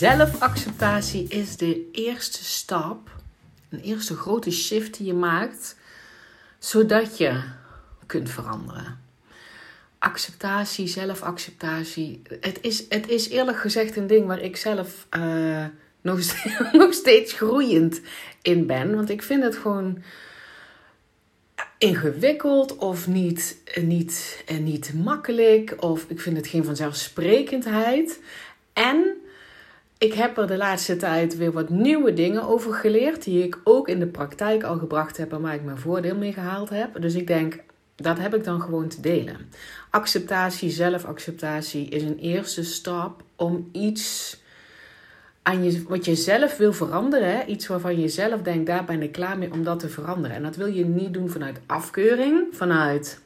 Zelfacceptatie 0.00 1.28
is 1.28 1.56
de 1.56 1.88
eerste 1.92 2.44
stap, 2.44 3.10
een 3.68 3.80
eerste 3.80 4.16
grote 4.16 4.50
shift 4.50 4.96
die 4.96 5.06
je 5.06 5.14
maakt, 5.14 5.76
zodat 6.58 7.18
je 7.18 7.42
kunt 8.06 8.30
veranderen. 8.30 9.00
Acceptatie, 9.98 10.86
zelfacceptatie. 10.86 12.22
Het 12.40 12.58
is, 12.60 12.84
het 12.88 13.08
is 13.08 13.28
eerlijk 13.28 13.58
gezegd 13.58 13.96
een 13.96 14.06
ding 14.06 14.26
waar 14.26 14.40
ik 14.40 14.56
zelf 14.56 15.06
nog, 16.00 16.20
nog 16.72 16.94
steeds 16.94 17.32
groeiend 17.32 18.00
in 18.42 18.66
ben. 18.66 18.94
Want 18.94 19.10
ik 19.10 19.22
vind 19.22 19.42
het 19.42 19.56
gewoon 19.56 20.02
ingewikkeld 21.78 22.76
of 22.76 23.06
niet, 23.06 23.56
niet, 23.82 24.44
niet 24.60 24.94
makkelijk. 24.94 25.74
Of 25.82 26.04
ik 26.08 26.20
vind 26.20 26.36
het 26.36 26.46
geen 26.46 26.64
vanzelfsprekendheid. 26.64 28.20
En 28.72 29.19
ik 30.00 30.12
heb 30.12 30.38
er 30.38 30.46
de 30.46 30.56
laatste 30.56 30.96
tijd 30.96 31.36
weer 31.36 31.52
wat 31.52 31.68
nieuwe 31.68 32.12
dingen 32.12 32.42
over 32.42 32.74
geleerd. 32.74 33.24
Die 33.24 33.42
ik 33.42 33.58
ook 33.64 33.88
in 33.88 33.98
de 33.98 34.06
praktijk 34.06 34.62
al 34.62 34.78
gebracht 34.78 35.16
heb 35.16 35.32
en 35.32 35.40
waar 35.40 35.54
ik 35.54 35.64
mijn 35.64 35.78
voordeel 35.78 36.16
mee 36.16 36.32
gehaald 36.32 36.68
heb. 36.68 37.00
Dus 37.02 37.14
ik 37.14 37.26
denk, 37.26 37.58
dat 37.96 38.18
heb 38.18 38.34
ik 38.34 38.44
dan 38.44 38.60
gewoon 38.60 38.88
te 38.88 39.00
delen. 39.00 39.36
Acceptatie, 39.90 40.70
zelfacceptatie 40.70 41.88
is 41.88 42.02
een 42.02 42.18
eerste 42.18 42.64
stap 42.64 43.22
om 43.36 43.68
iets 43.72 44.36
aan 45.42 45.64
je, 45.64 45.82
wat 45.88 46.04
je 46.04 46.14
zelf 46.14 46.56
wil 46.56 46.72
veranderen. 46.72 47.50
Iets 47.50 47.66
waarvan 47.66 48.00
je 48.00 48.08
zelf 48.08 48.42
denkt, 48.42 48.66
daar 48.66 48.84
ben 48.84 49.02
ik 49.02 49.12
klaar 49.12 49.38
mee 49.38 49.52
om 49.52 49.64
dat 49.64 49.80
te 49.80 49.88
veranderen. 49.88 50.36
En 50.36 50.42
dat 50.42 50.56
wil 50.56 50.66
je 50.66 50.84
niet 50.84 51.14
doen 51.14 51.28
vanuit 51.28 51.60
afkeuring, 51.66 52.46
vanuit 52.52 53.20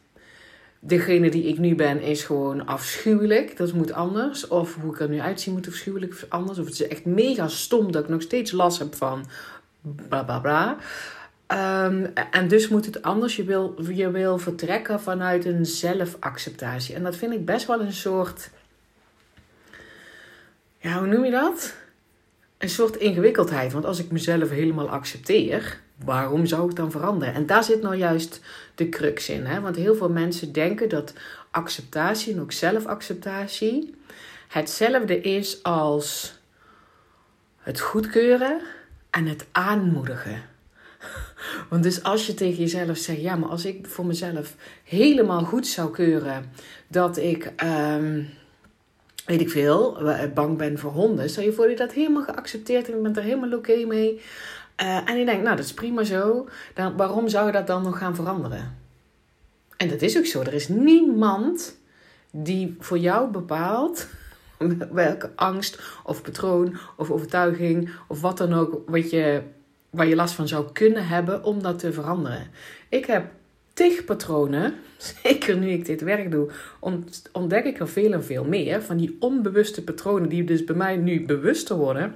degene 0.87 1.31
die 1.31 1.45
ik 1.45 1.59
nu 1.59 1.75
ben 1.75 2.01
is 2.01 2.25
gewoon 2.25 2.67
afschuwelijk. 2.67 3.57
Dat 3.57 3.73
moet 3.73 3.93
anders. 3.93 4.49
Of 4.49 4.77
hoe 4.81 4.93
ik 4.93 5.01
er 5.01 5.09
nu 5.09 5.21
uitzie 5.21 5.53
moet 5.53 5.69
afschuwelijk 5.69 6.25
anders. 6.29 6.59
Of 6.59 6.65
het 6.65 6.75
is 6.75 6.89
echt 6.89 7.05
mega 7.05 7.49
stom 7.49 7.93
dat 7.93 8.03
ik 8.03 8.09
nog 8.09 8.23
steeds 8.23 8.53
last 8.53 8.79
heb 8.79 8.95
van 8.95 9.25
bla 10.09 10.23
bla 10.23 10.39
bla. 10.39 10.77
Ehm, 11.47 12.07
en 12.31 12.49
dus 12.49 12.69
moet 12.69 12.87
het 12.87 13.03
anders. 13.03 13.37
Je 13.37 13.45
wil, 13.45 13.75
je 13.93 14.11
wil 14.11 14.39
vertrekken 14.39 15.01
vanuit 15.01 15.45
een 15.45 15.67
zelfacceptatie. 15.67 16.95
En 16.95 17.03
dat 17.03 17.17
vind 17.17 17.33
ik 17.33 17.45
best 17.45 17.67
wel 17.67 17.81
een 17.81 17.93
soort. 17.93 18.51
Ja, 20.79 20.99
hoe 20.99 21.07
noem 21.07 21.25
je 21.25 21.31
dat? 21.31 21.75
Een 22.59 22.69
soort 22.69 22.97
ingewikkeldheid. 22.97 23.73
Want 23.73 23.85
als 23.85 23.99
ik 23.99 24.11
mezelf 24.11 24.51
helemaal 24.51 24.89
accepteer, 24.89 25.81
waarom 25.97 26.47
zou 26.47 26.71
ik 26.71 26.77
dan 26.77 26.91
veranderen? 26.91 27.35
En 27.35 27.47
daar 27.47 27.65
zit 27.65 27.83
nou 27.83 27.97
juist 27.97 28.41
de 28.75 28.89
crux 28.89 29.29
in. 29.29 29.45
Hè? 29.45 29.61
Want 29.61 29.77
heel 29.77 29.95
veel 29.95 30.11
mensen 30.11 30.53
denken 30.53 30.89
dat 30.89 31.13
acceptatie 31.51 32.33
en 32.33 32.41
ook 32.41 32.53
zelfacceptatie 32.53 33.95
hetzelfde 34.49 35.21
is 35.21 35.63
als 35.63 36.39
het 37.59 37.81
goedkeuren 37.81 38.61
en 39.11 39.27
het 39.27 39.47
aanmoedigen. 39.53 40.43
Want 41.71 41.83
dus 41.83 42.03
als 42.03 42.27
je 42.27 42.35
tegen 42.35 42.59
jezelf 42.59 42.97
zegt, 42.97 43.21
ja, 43.21 43.37
maar 43.37 43.49
als 43.49 43.65
ik 43.65 43.87
voor 43.87 44.07
mezelf 44.07 44.55
helemaal 44.85 45.45
goed 45.45 45.67
zou 45.67 45.91
keuren 45.91 46.53
dat 46.89 47.17
ik, 47.17 47.53
um, 47.65 48.29
weet 49.27 49.41
ik 49.41 49.51
veel, 49.51 49.99
bang 50.35 50.59
ben 50.59 50.79
voor 50.79 50.91
honden, 50.91 51.31
stel 51.31 51.45
je 51.45 51.53
voor 51.53 51.71
je 51.71 51.77
dat 51.77 51.93
helemaal 51.93 52.23
geaccepteerd 52.23 52.89
en 52.89 52.97
je 52.97 53.03
bent 53.03 53.17
er 53.17 53.23
helemaal 53.23 53.59
oké 53.59 53.85
mee. 53.85 54.21
Uh, 54.83 55.11
en 55.11 55.19
je 55.19 55.25
denkt, 55.25 55.43
nou, 55.43 55.57
dat 55.57 55.65
is 55.65 55.75
prima 55.75 56.05
zo. 56.05 56.49
Dan, 56.75 56.97
waarom 56.97 57.29
zou 57.29 57.47
je 57.47 57.53
dat 57.53 57.67
dan 57.67 57.83
nog 57.83 57.99
gaan 57.99 58.15
veranderen? 58.15 58.77
En 59.77 59.89
dat 59.89 60.03
is 60.03 60.19
ook 60.19 60.27
zo. 60.27 60.41
Er 60.41 60.55
is 60.55 60.69
niemand 60.69 61.79
die 62.31 62.77
voor 62.79 62.99
jou 62.99 63.31
bepaalt 63.31 64.09
welke 64.93 65.31
angst 65.35 65.83
of 66.05 66.23
patroon 66.23 66.77
of 66.97 67.11
overtuiging 67.11 67.91
of 68.09 68.21
wat 68.21 68.39
dan 68.39 68.53
ook 68.53 68.83
wat 68.87 69.11
je, 69.11 69.43
waar 69.91 70.07
je 70.07 70.15
last 70.15 70.35
van 70.35 70.49
zou 70.49 70.73
kunnen 70.73 71.07
hebben 71.07 71.45
om 71.45 71.63
dat 71.63 71.79
te 71.79 71.93
veranderen. 71.93 72.47
Ik 72.89 73.07
heb 73.07 73.27
tig 73.73 74.05
patronen, 74.05 74.75
zeker 75.23 75.57
nu 75.57 75.69
ik 75.71 75.87
dit 75.87 76.01
werk 76.01 76.31
doe, 76.31 76.51
ontdek 77.33 77.65
ik 77.65 77.81
er 77.81 77.89
veel 77.89 78.13
en 78.13 78.25
veel 78.25 78.45
meer 78.45 78.83
van 78.83 78.97
die 78.97 79.17
onbewuste 79.21 79.85
patronen 79.85 80.29
die 80.29 80.45
dus 80.45 80.65
bij 80.65 80.77
mij 80.77 80.97
nu 80.97 81.25
bewuster 81.27 81.77
worden 81.77 82.15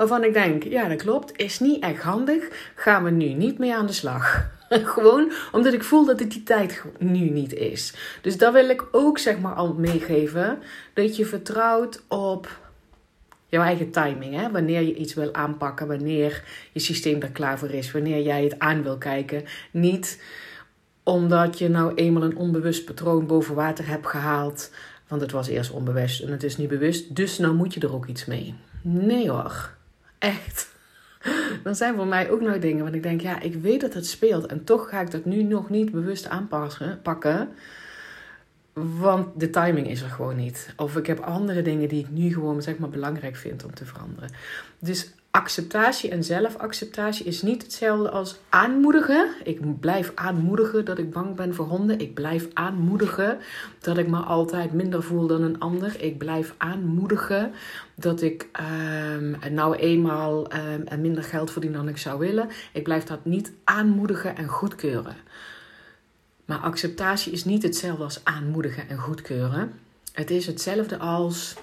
waarvan 0.00 0.24
ik 0.24 0.32
denk, 0.32 0.62
ja 0.62 0.88
dat 0.88 1.02
klopt, 1.02 1.32
is 1.36 1.58
niet 1.58 1.82
echt 1.82 2.02
handig, 2.02 2.72
gaan 2.74 3.04
we 3.04 3.10
nu 3.10 3.28
niet 3.28 3.58
mee 3.58 3.74
aan 3.74 3.86
de 3.86 3.92
slag. 3.92 4.50
Gewoon 4.94 5.32
omdat 5.52 5.72
ik 5.72 5.84
voel 5.84 6.04
dat 6.04 6.20
het 6.20 6.30
die 6.30 6.42
tijd 6.42 6.84
nu 6.98 7.30
niet 7.30 7.52
is. 7.52 7.94
Dus 8.20 8.38
daar 8.38 8.52
wil 8.52 8.68
ik 8.68 8.84
ook 8.90 9.18
zeg 9.18 9.38
maar 9.38 9.54
al 9.54 9.74
meegeven, 9.74 10.58
dat 10.94 11.16
je 11.16 11.26
vertrouwt 11.26 12.02
op 12.08 12.60
jouw 13.46 13.62
eigen 13.62 13.90
timing. 13.90 14.34
Hè? 14.34 14.50
Wanneer 14.50 14.80
je 14.80 14.94
iets 14.94 15.14
wil 15.14 15.34
aanpakken, 15.34 15.86
wanneer 15.86 16.44
je 16.72 16.80
systeem 16.80 17.22
er 17.22 17.30
klaar 17.30 17.58
voor 17.58 17.70
is, 17.70 17.92
wanneer 17.92 18.22
jij 18.22 18.44
het 18.44 18.58
aan 18.58 18.82
wil 18.82 18.98
kijken. 18.98 19.44
Niet 19.70 20.22
omdat 21.02 21.58
je 21.58 21.68
nou 21.68 21.94
eenmaal 21.94 22.22
een 22.22 22.36
onbewust 22.36 22.84
patroon 22.84 23.26
boven 23.26 23.54
water 23.54 23.86
hebt 23.86 24.06
gehaald. 24.06 24.70
Want 25.08 25.20
het 25.22 25.32
was 25.32 25.48
eerst 25.48 25.70
onbewust 25.70 26.22
en 26.22 26.30
het 26.30 26.42
is 26.42 26.56
niet 26.56 26.68
bewust. 26.68 27.16
Dus 27.16 27.38
nou 27.38 27.54
moet 27.54 27.74
je 27.74 27.80
er 27.80 27.94
ook 27.94 28.06
iets 28.06 28.24
mee. 28.24 28.54
Nee 28.82 29.30
hoor. 29.30 29.78
Echt. 30.20 30.68
Dan 31.62 31.74
zijn 31.74 31.94
voor 31.94 32.06
mij 32.06 32.30
ook 32.30 32.40
nog 32.40 32.58
dingen 32.58 32.82
want 32.82 32.94
ik 32.94 33.02
denk, 33.02 33.20
ja, 33.20 33.40
ik 33.40 33.54
weet 33.54 33.80
dat 33.80 33.94
het 33.94 34.06
speelt. 34.06 34.46
En 34.46 34.64
toch 34.64 34.88
ga 34.88 35.00
ik 35.00 35.10
dat 35.10 35.24
nu 35.24 35.42
nog 35.42 35.70
niet 35.70 35.90
bewust 35.90 36.28
aanpakken. 36.28 37.48
Want 38.72 39.40
de 39.40 39.50
timing 39.50 39.88
is 39.88 40.02
er 40.02 40.10
gewoon 40.10 40.36
niet. 40.36 40.72
Of 40.76 40.96
ik 40.96 41.06
heb 41.06 41.20
andere 41.20 41.62
dingen 41.62 41.88
die 41.88 42.00
ik 42.00 42.10
nu 42.10 42.32
gewoon 42.32 42.62
zeg 42.62 42.78
maar 42.78 42.88
belangrijk 42.88 43.36
vind 43.36 43.64
om 43.64 43.74
te 43.74 43.84
veranderen. 43.84 44.30
Dus 44.78 45.10
acceptatie 45.30 46.10
en 46.10 46.24
zelfacceptatie 46.24 47.26
is 47.26 47.42
niet 47.42 47.62
hetzelfde 47.62 48.10
als 48.10 48.38
aanmoedigen. 48.48 49.28
Ik 49.44 49.80
blijf 49.80 50.12
aanmoedigen 50.14 50.84
dat 50.84 50.98
ik 50.98 51.10
bang 51.10 51.36
ben 51.36 51.54
voor 51.54 51.66
honden. 51.66 51.98
Ik 51.98 52.14
blijf 52.14 52.48
aanmoedigen 52.52 53.38
dat 53.80 53.98
ik 53.98 54.08
me 54.08 54.16
altijd 54.18 54.72
minder 54.72 55.02
voel 55.02 55.26
dan 55.26 55.42
een 55.42 55.58
ander. 55.58 56.02
Ik 56.02 56.18
blijf 56.18 56.54
aanmoedigen 56.56 57.52
dat 57.94 58.22
ik 58.22 58.48
um, 59.12 59.36
nou 59.50 59.76
eenmaal 59.76 60.46
um, 60.52 61.00
minder 61.00 61.24
geld 61.24 61.50
verdien 61.50 61.72
dan 61.72 61.88
ik 61.88 61.98
zou 61.98 62.18
willen. 62.18 62.48
Ik 62.72 62.82
blijf 62.82 63.04
dat 63.04 63.24
niet 63.24 63.52
aanmoedigen 63.64 64.36
en 64.36 64.48
goedkeuren. 64.48 65.16
Maar 66.44 66.58
acceptatie 66.58 67.32
is 67.32 67.44
niet 67.44 67.62
hetzelfde 67.62 68.04
als 68.04 68.24
aanmoedigen 68.24 68.88
en 68.88 68.98
goedkeuren. 68.98 69.72
Het 70.12 70.30
is 70.30 70.46
hetzelfde 70.46 70.98
als, 70.98 71.54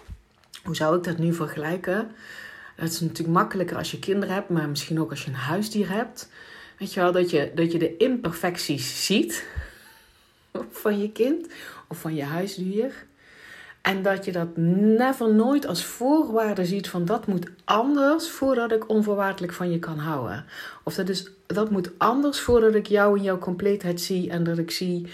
hoe 0.64 0.76
zou 0.76 0.98
ik 0.98 1.04
dat 1.04 1.18
nu 1.18 1.34
vergelijken? 1.34 2.12
Het 2.78 2.92
is 2.92 3.00
natuurlijk 3.00 3.38
makkelijker 3.38 3.78
als 3.78 3.92
je 3.92 4.00
kinderen 4.00 4.36
hebt, 4.36 4.50
maar 4.50 4.70
misschien 4.70 5.00
ook 5.02 5.10
als 5.10 5.24
je 5.24 5.30
een 5.30 5.36
huisdier 5.36 5.90
hebt. 5.90 6.30
Weet 6.78 6.94
je 6.94 7.00
wel, 7.00 7.12
dat 7.12 7.30
je, 7.30 7.52
dat 7.56 7.72
je 7.72 7.78
de 7.78 7.98
imperfecties 7.98 9.06
ziet 9.06 9.46
van 10.82 11.00
je 11.00 11.12
kind 11.12 11.48
of 11.88 11.98
van 11.98 12.16
je 12.16 12.24
huisdier. 12.24 13.06
En 13.82 14.02
dat 14.02 14.26
je 14.26 14.32
dat 14.32 14.58
never 14.58 15.34
nooit 15.34 15.68
als 15.68 15.86
voorwaarde 15.86 16.66
ziet 16.66 16.90
van 16.90 17.06
dat 17.06 17.28
moet 17.28 17.50
anders 17.64 18.30
voordat 18.30 18.72
ik 18.72 18.90
onvoorwaardelijk 18.90 19.54
van 19.54 19.72
je 19.72 19.80
kan 19.80 19.98
houden. 19.98 20.46
Of 20.84 20.96
dat, 20.96 21.10
is, 21.10 21.30
dat 21.46 21.70
moet 21.70 21.92
anders 21.98 22.40
voordat 22.40 22.76
ik 22.76 22.88
jou 22.88 23.18
in 23.18 23.24
jouw 23.24 23.38
compleetheid 23.38 24.02
zie 24.02 24.30
en 24.30 24.44
dat 24.44 24.58
ik 24.58 24.72
zie 24.72 25.08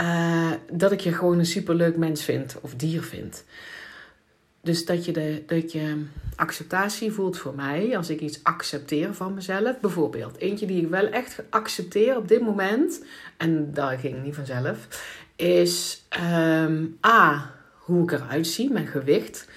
uh, 0.00 0.52
dat 0.72 0.92
ik 0.92 1.00
je 1.00 1.12
gewoon 1.12 1.38
een 1.38 1.46
superleuk 1.46 1.96
mens 1.96 2.24
vind 2.24 2.56
of 2.60 2.74
dier 2.74 3.02
vind. 3.02 3.44
Dus 4.68 4.84
dat 4.84 5.04
je, 5.04 5.12
de, 5.12 5.42
dat 5.46 5.72
je 5.72 6.04
acceptatie 6.36 7.12
voelt 7.12 7.38
voor 7.38 7.54
mij 7.54 7.96
als 7.96 8.10
ik 8.10 8.20
iets 8.20 8.40
accepteer 8.42 9.14
van 9.14 9.34
mezelf. 9.34 9.80
Bijvoorbeeld, 9.80 10.36
eentje 10.38 10.66
die 10.66 10.82
ik 10.82 10.88
wel 10.88 11.06
echt 11.06 11.42
accepteer 11.50 12.16
op 12.16 12.28
dit 12.28 12.40
moment, 12.40 13.04
en 13.36 13.72
dat 13.72 14.00
ging 14.00 14.22
niet 14.22 14.34
vanzelf, 14.34 14.88
is 15.36 16.04
um, 16.40 16.98
A, 17.06 17.54
hoe 17.74 18.02
ik 18.02 18.12
eruit 18.12 18.46
zie, 18.46 18.70
mijn 18.70 18.86
gewicht. 18.86 19.48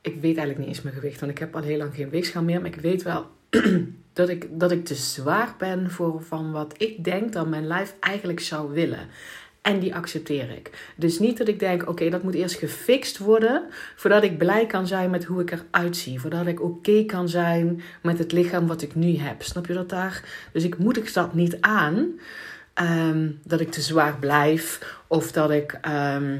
Ik 0.00 0.14
weet 0.14 0.36
eigenlijk 0.36 0.58
niet 0.58 0.68
eens 0.68 0.82
mijn 0.82 0.94
gewicht, 0.94 1.20
want 1.20 1.32
ik 1.32 1.38
heb 1.38 1.56
al 1.56 1.62
heel 1.62 1.78
lang 1.78 1.94
geen 1.94 2.10
weegschaal 2.10 2.42
meer. 2.42 2.60
Maar 2.60 2.74
ik 2.74 2.80
weet 2.80 3.02
wel 3.02 3.26
dat 4.12 4.28
ik, 4.28 4.48
dat 4.50 4.70
ik 4.70 4.84
te 4.84 4.94
zwaar 4.94 5.54
ben 5.58 5.90
voor 5.90 6.22
van 6.22 6.52
wat 6.52 6.74
ik 6.76 7.04
denk 7.04 7.32
dat 7.32 7.48
mijn 7.48 7.66
lijf 7.66 7.94
eigenlijk 8.00 8.40
zou 8.40 8.72
willen. 8.72 9.08
En 9.66 9.78
die 9.78 9.94
accepteer 9.94 10.50
ik. 10.50 10.92
Dus 10.96 11.18
niet 11.18 11.38
dat 11.38 11.48
ik 11.48 11.58
denk, 11.58 11.88
oké, 11.88 12.10
dat 12.10 12.22
moet 12.22 12.34
eerst 12.34 12.58
gefixt 12.58 13.18
worden. 13.18 13.62
Voordat 13.96 14.22
ik 14.22 14.38
blij 14.38 14.66
kan 14.66 14.86
zijn 14.86 15.10
met 15.10 15.24
hoe 15.24 15.40
ik 15.40 15.50
eruit 15.50 15.96
zie. 15.96 16.20
Voordat 16.20 16.46
ik 16.46 16.62
oké 16.62 17.04
kan 17.04 17.28
zijn 17.28 17.82
met 18.02 18.18
het 18.18 18.32
lichaam 18.32 18.66
wat 18.66 18.82
ik 18.82 18.94
nu 18.94 19.16
heb. 19.16 19.42
Snap 19.42 19.66
je 19.66 19.72
dat 19.72 19.88
daar? 19.88 20.22
Dus 20.52 20.64
ik 20.64 20.78
moet 20.78 20.96
ik 20.96 21.12
dat 21.12 21.34
niet 21.34 21.56
aan. 21.60 22.20
Ehm, 22.74 23.30
dat 23.42 23.60
ik 23.60 23.70
te 23.70 23.80
zwaar 23.80 24.18
blijf. 24.18 24.96
Of 25.06 25.32
dat 25.32 25.50
ik... 25.50 25.78
Ehm, 25.80 26.38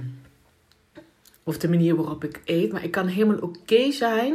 of 1.43 1.58
de 1.58 1.69
manier 1.69 1.96
waarop 1.96 2.25
ik 2.25 2.40
eet. 2.44 2.72
Maar 2.72 2.84
ik 2.84 2.90
kan 2.90 3.06
helemaal 3.06 3.38
oké 3.38 3.93
zijn 3.93 4.34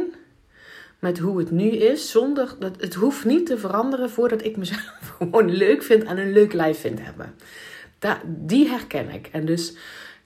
met 0.98 1.18
hoe 1.18 1.38
het 1.38 1.50
nu 1.50 1.70
is. 1.70 2.10
Zonder 2.10 2.54
dat 2.58 2.80
het 2.80 2.94
hoeft 2.94 3.24
niet 3.24 3.46
te 3.46 3.58
veranderen 3.58 4.10
voordat 4.10 4.44
ik 4.44 4.56
mezelf 4.56 4.98
gewoon 5.18 5.50
leuk 5.50 5.82
vind 5.82 6.02
en 6.02 6.18
een 6.18 6.32
leuk 6.32 6.52
lijf 6.52 6.80
vind 6.80 7.00
hebben 7.00 7.34
die 8.24 8.68
herken 8.68 9.10
ik. 9.10 9.28
En 9.32 9.44
dus 9.44 9.76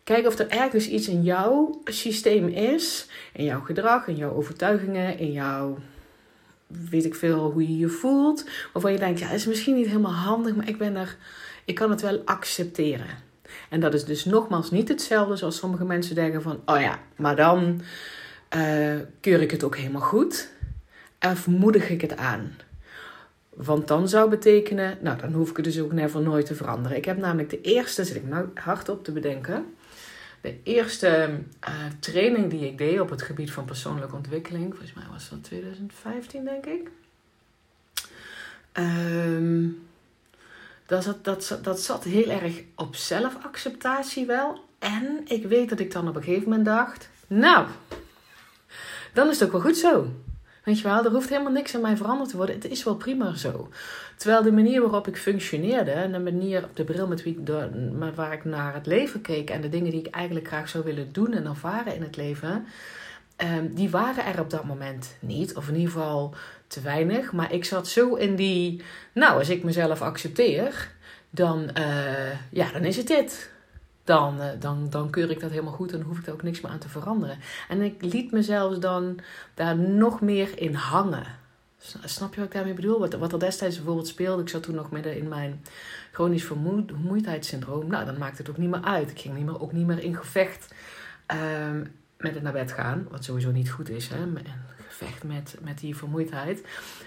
Kijk 0.07 0.27
of 0.27 0.39
er 0.39 0.49
ergens 0.49 0.89
iets 0.89 1.09
in 1.09 1.23
jouw 1.23 1.81
systeem 1.85 2.49
is, 2.49 3.07
in 3.33 3.45
jouw 3.45 3.61
gedrag, 3.61 4.07
in 4.07 4.17
jouw 4.17 4.33
overtuigingen, 4.33 5.19
in 5.19 5.33
jouw 5.33 5.79
weet 6.67 7.05
ik 7.05 7.15
veel 7.15 7.51
hoe 7.51 7.63
je 7.63 7.79
je 7.79 7.89
voelt, 7.89 8.45
waarvan 8.73 8.93
je 8.93 8.99
denkt, 8.99 9.19
ja, 9.19 9.31
is 9.31 9.47
misschien 9.47 9.75
niet 9.75 9.87
helemaal 9.87 10.13
handig, 10.13 10.55
maar 10.55 10.69
ik 10.69 10.79
ben 10.79 10.97
er, 10.97 11.17
ik 11.65 11.75
kan 11.75 11.91
het 11.91 12.01
wel 12.01 12.23
accepteren. 12.25 13.07
En 13.69 13.81
dat 13.81 13.95
is 13.95 14.05
dus 14.05 14.25
nogmaals 14.25 14.71
niet 14.71 14.89
hetzelfde 14.89 15.37
zoals 15.37 15.57
sommige 15.57 15.85
mensen 15.85 16.15
denken 16.15 16.43
van, 16.43 16.61
oh 16.67 16.81
ja, 16.81 16.99
maar 17.17 17.37
dan 17.37 17.81
uh, 18.57 18.95
keur 19.21 19.41
ik 19.41 19.51
het 19.51 19.65
ook 19.65 19.77
helemaal 19.77 20.01
goed 20.01 20.51
en 21.19 21.37
moedig 21.47 21.89
ik 21.89 22.01
het 22.01 22.17
aan. 22.17 22.57
Want 23.57 23.89
dan 23.89 24.09
zou 24.09 24.31
betekenen, 24.31 24.99
nou 25.01 25.19
dan 25.19 25.33
hoef 25.33 25.51
ik 25.51 25.57
het 25.57 25.65
dus 25.65 25.81
ook 25.81 25.93
never 25.93 26.23
nooit 26.23 26.47
te 26.47 26.55
veranderen. 26.55 26.97
Ik 26.97 27.05
heb 27.05 27.17
namelijk 27.17 27.51
de 27.51 27.61
eerste, 27.61 28.05
zit 28.05 28.17
ik 28.17 28.29
nou 28.29 28.49
hardop 28.55 29.05
te 29.05 29.13
bedenken, 29.13 29.75
de 30.41 30.59
eerste 30.63 31.41
uh, 31.69 31.75
training 32.01 32.51
die 32.51 32.67
ik 32.67 32.79
deed 32.79 33.01
op 33.01 33.11
het 33.11 33.23
gebied 33.23 33.53
van 33.53 33.65
persoonlijke 33.65 34.17
ontwikkeling, 34.17 34.69
volgens 34.69 34.95
mij 34.95 35.05
was 35.13 35.29
dat 35.29 35.45
2015 35.45 36.45
denk 36.45 36.67
ik. 36.67 36.91
Um, 38.73 39.87
dat, 40.87 41.05
zat, 41.05 41.25
dat, 41.25 41.59
dat 41.63 41.81
zat 41.81 42.05
heel 42.05 42.31
erg 42.31 42.63
op 42.75 42.97
zelfacceptatie 42.97 44.27
wel. 44.27 44.65
En 44.79 45.21
ik 45.25 45.47
weet 45.47 45.69
dat 45.69 45.81
ik 45.81 45.93
dan 45.93 46.09
op 46.09 46.17
een 46.17 46.23
gegeven 46.23 46.49
moment 46.49 46.65
dacht, 46.65 47.09
nou, 47.27 47.67
dan 49.13 49.29
is 49.29 49.39
het 49.39 49.45
ook 49.49 49.53
wel 49.53 49.61
goed 49.61 49.77
zo. 49.77 50.11
Weet 50.67 50.79
je 50.79 50.85
wel, 50.85 51.05
er 51.05 51.11
hoeft 51.11 51.29
helemaal 51.29 51.53
niks 51.53 51.75
aan 51.75 51.81
mij 51.81 51.97
veranderd 51.97 52.31
te 52.31 52.37
worden. 52.37 52.55
Het 52.55 52.71
is 52.71 52.85
wel 52.85 52.97
prima 52.97 53.35
zo. 53.35 53.69
Terwijl 54.17 54.43
de 54.43 54.53
manier 54.53 54.81
waarop 54.81 55.09
ik 55.09 55.17
functioneerde 55.17 55.91
en 55.91 56.13
de 56.13 56.19
manier 56.19 56.69
de 56.75 56.85
bril 56.85 57.07
met 57.07 57.23
wie, 57.23 57.43
door, 57.43 57.71
waar 58.15 58.33
ik 58.33 58.45
naar 58.45 58.75
het 58.75 58.87
leven 58.87 59.21
keek 59.21 59.51
en 59.51 59.61
de 59.61 59.69
dingen 59.69 59.91
die 59.91 60.01
ik 60.01 60.15
eigenlijk 60.15 60.47
graag 60.47 60.69
zou 60.69 60.85
willen 60.85 61.13
doen 61.13 61.33
en 61.33 61.47
ervaren 61.47 61.95
in 61.95 62.03
het 62.03 62.17
leven, 62.17 62.67
um, 63.37 63.75
die 63.75 63.91
waren 63.91 64.25
er 64.25 64.41
op 64.41 64.51
dat 64.51 64.65
moment 64.65 65.17
niet. 65.21 65.57
Of 65.57 65.69
in 65.69 65.75
ieder 65.75 65.93
geval 65.93 66.35
te 66.67 66.81
weinig. 66.81 67.33
Maar 67.33 67.53
ik 67.53 67.65
zat 67.65 67.89
zo 67.89 68.15
in 68.15 68.37
die, 68.37 68.83
nou, 69.13 69.39
als 69.39 69.49
ik 69.49 69.63
mezelf 69.63 70.03
accepteer, 70.03 70.91
dan, 71.31 71.71
uh, 71.79 72.51
ja, 72.51 72.73
dan 72.73 72.85
is 72.85 72.97
het 72.97 73.07
dit 73.07 73.51
dan, 74.07 74.41
uh, 74.41 74.47
dan, 74.61 74.87
dan 74.91 75.11
keur 75.11 75.31
ik 75.31 75.41
dat 75.41 75.51
helemaal 75.51 75.73
goed 75.73 75.93
en 75.93 76.03
hoef 76.03 76.19
ik 76.19 76.27
er 76.27 76.33
ook 76.33 76.43
niks 76.43 76.61
meer 76.61 76.73
aan 76.73 76.79
te 76.79 76.89
veranderen. 76.89 77.39
En 77.69 77.83
ik 77.83 78.03
liet 78.03 78.33
mezelf 78.33 78.79
dan 78.79 79.19
daar 79.55 79.77
nog 79.77 80.21
meer 80.21 80.59
in 80.59 80.75
hangen. 80.75 81.27
Snap 82.05 82.35
je 82.35 82.41
wat 82.41 82.49
ik 82.49 82.55
daarmee 82.55 82.75
bedoel? 82.75 82.99
Wat, 82.99 83.33
er 83.33 83.39
destijds 83.39 83.77
bijvoorbeeld 83.77 84.09
speelde, 84.09 84.43
ik 84.43 84.49
zat 84.49 84.63
toen 84.63 84.75
nog 84.75 84.91
midden 84.91 85.17
in 85.17 85.29
mijn 85.29 85.65
chronisch 86.13 86.45
vermoeidheidssyndroom. 86.45 87.87
Nou, 87.87 88.05
dan 88.05 88.19
maakt 88.19 88.39
het 88.39 88.51
ook 88.51 88.57
niet 88.57 88.71
meer 88.71 88.83
uit. 88.83 89.11
Ik 89.11 89.19
ging 89.21 89.35
niet 89.35 89.45
meer, 89.45 89.61
ook 89.61 89.73
niet 89.73 89.87
meer 89.87 90.03
in 90.03 90.17
gevecht 90.17 90.75
um, 91.71 91.93
met 92.19 92.35
het 92.35 92.43
naar 92.43 92.53
bed 92.53 92.73
gaan, 92.73 93.07
wat 93.11 93.25
sowieso 93.25 93.51
niet 93.51 93.71
goed 93.71 93.89
is. 93.89 94.09
Hè? 94.09 94.27
Gevecht 94.97 95.25
met, 95.25 95.57
met 95.61 95.79
die 95.79 95.97
vermoeidheid. 95.97 96.65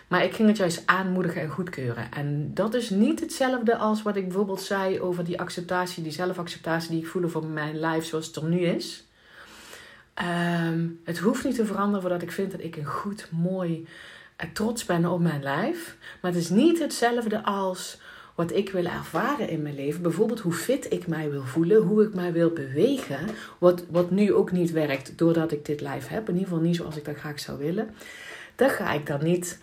Maar 0.07 0.23
ik 0.23 0.33
ging 0.33 0.47
het 0.47 0.57
juist 0.57 0.83
aanmoedigen 0.85 1.41
en 1.41 1.49
goedkeuren. 1.49 2.11
En 2.11 2.53
dat 2.53 2.73
is 2.73 2.89
niet 2.89 3.19
hetzelfde 3.19 3.77
als 3.77 4.01
wat 4.01 4.15
ik 4.15 4.23
bijvoorbeeld 4.23 4.61
zei 4.61 5.01
over 5.01 5.23
die 5.23 5.39
acceptatie, 5.39 6.03
die 6.03 6.11
zelfacceptatie 6.11 6.89
die 6.89 6.99
ik 6.99 7.07
voel 7.07 7.27
voor 7.27 7.45
mijn 7.45 7.79
lijf 7.79 8.05
zoals 8.05 8.27
het 8.27 8.35
er 8.35 8.43
nu 8.43 8.59
is. 8.59 9.07
Ehm, 10.13 10.87
het 11.03 11.17
hoeft 11.17 11.43
niet 11.43 11.55
te 11.55 11.65
veranderen 11.65 12.01
voordat 12.01 12.21
ik 12.21 12.31
vind 12.31 12.51
dat 12.51 12.63
ik 12.63 12.75
een 12.75 12.85
goed, 12.85 13.27
mooi, 13.31 13.87
en 14.35 14.53
trots 14.53 14.85
ben 14.85 15.05
op 15.05 15.19
mijn 15.19 15.43
lijf. 15.43 15.97
Maar 16.21 16.31
het 16.31 16.41
is 16.41 16.49
niet 16.49 16.79
hetzelfde 16.79 17.43
als 17.43 17.99
wat 18.39 18.55
ik 18.55 18.69
wil 18.69 18.85
ervaren 18.85 19.49
in 19.49 19.61
mijn 19.61 19.75
leven. 19.75 20.01
Bijvoorbeeld 20.01 20.39
hoe 20.39 20.53
fit 20.53 20.93
ik 20.93 21.07
mij 21.07 21.29
wil 21.29 21.43
voelen, 21.43 21.81
hoe 21.81 22.03
ik 22.03 22.13
mij 22.13 22.31
wil 22.33 22.49
bewegen. 22.49 23.19
Wat, 23.57 23.83
wat 23.89 24.11
nu 24.11 24.33
ook 24.33 24.51
niet 24.51 24.71
werkt 24.71 25.17
doordat 25.17 25.51
ik 25.51 25.65
dit 25.65 25.81
lijf 25.81 26.07
heb. 26.07 26.27
In 26.27 26.33
ieder 26.33 26.47
geval 26.47 26.63
niet 26.63 26.75
zoals 26.75 26.97
ik 26.97 27.05
dat 27.05 27.15
graag 27.15 27.39
zou 27.39 27.57
willen. 27.57 27.89
Daar 28.55 28.69
ga 28.69 28.93
ik 28.93 29.05
dan 29.05 29.23
niet, 29.23 29.59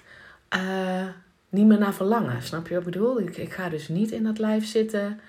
uh, 0.56 1.06
niet 1.48 1.66
meer 1.66 1.78
naar 1.78 1.94
verlangen. 1.94 2.42
Snap 2.42 2.68
je 2.68 2.74
wat 2.74 2.86
ik 2.86 2.92
bedoel? 2.92 3.20
Ik, 3.20 3.36
ik 3.36 3.52
ga 3.52 3.68
dus 3.68 3.88
niet 3.88 4.10
in 4.10 4.22
dat 4.22 4.38
lijf 4.38 4.66
zitten. 4.66 5.20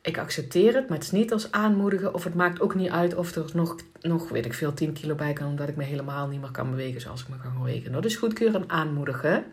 Ik 0.00 0.18
accepteer 0.18 0.74
het, 0.74 0.88
maar 0.88 0.98
het 0.98 1.06
is 1.06 1.12
niet 1.12 1.32
als 1.32 1.52
aanmoedigen. 1.52 2.14
Of 2.14 2.24
het 2.24 2.34
maakt 2.34 2.60
ook 2.60 2.74
niet 2.74 2.90
uit 2.90 3.14
of 3.14 3.34
er 3.34 3.50
nog, 3.54 3.76
nog 4.00 4.28
weet 4.28 4.46
ik 4.46 4.54
veel, 4.54 4.74
10 4.74 4.92
kilo 4.92 5.14
bij 5.14 5.32
kan. 5.32 5.46
Omdat 5.46 5.68
ik 5.68 5.76
me 5.76 5.84
helemaal 5.84 6.26
niet 6.28 6.40
meer 6.40 6.50
kan 6.50 6.70
bewegen 6.70 7.00
zoals 7.00 7.22
ik 7.22 7.28
me 7.28 7.36
kan 7.42 7.54
bewegen. 7.58 7.92
Dat 7.92 8.04
is 8.04 8.16
goedkeuren 8.16 8.62
en 8.62 8.70
aanmoedigen. 8.70 9.44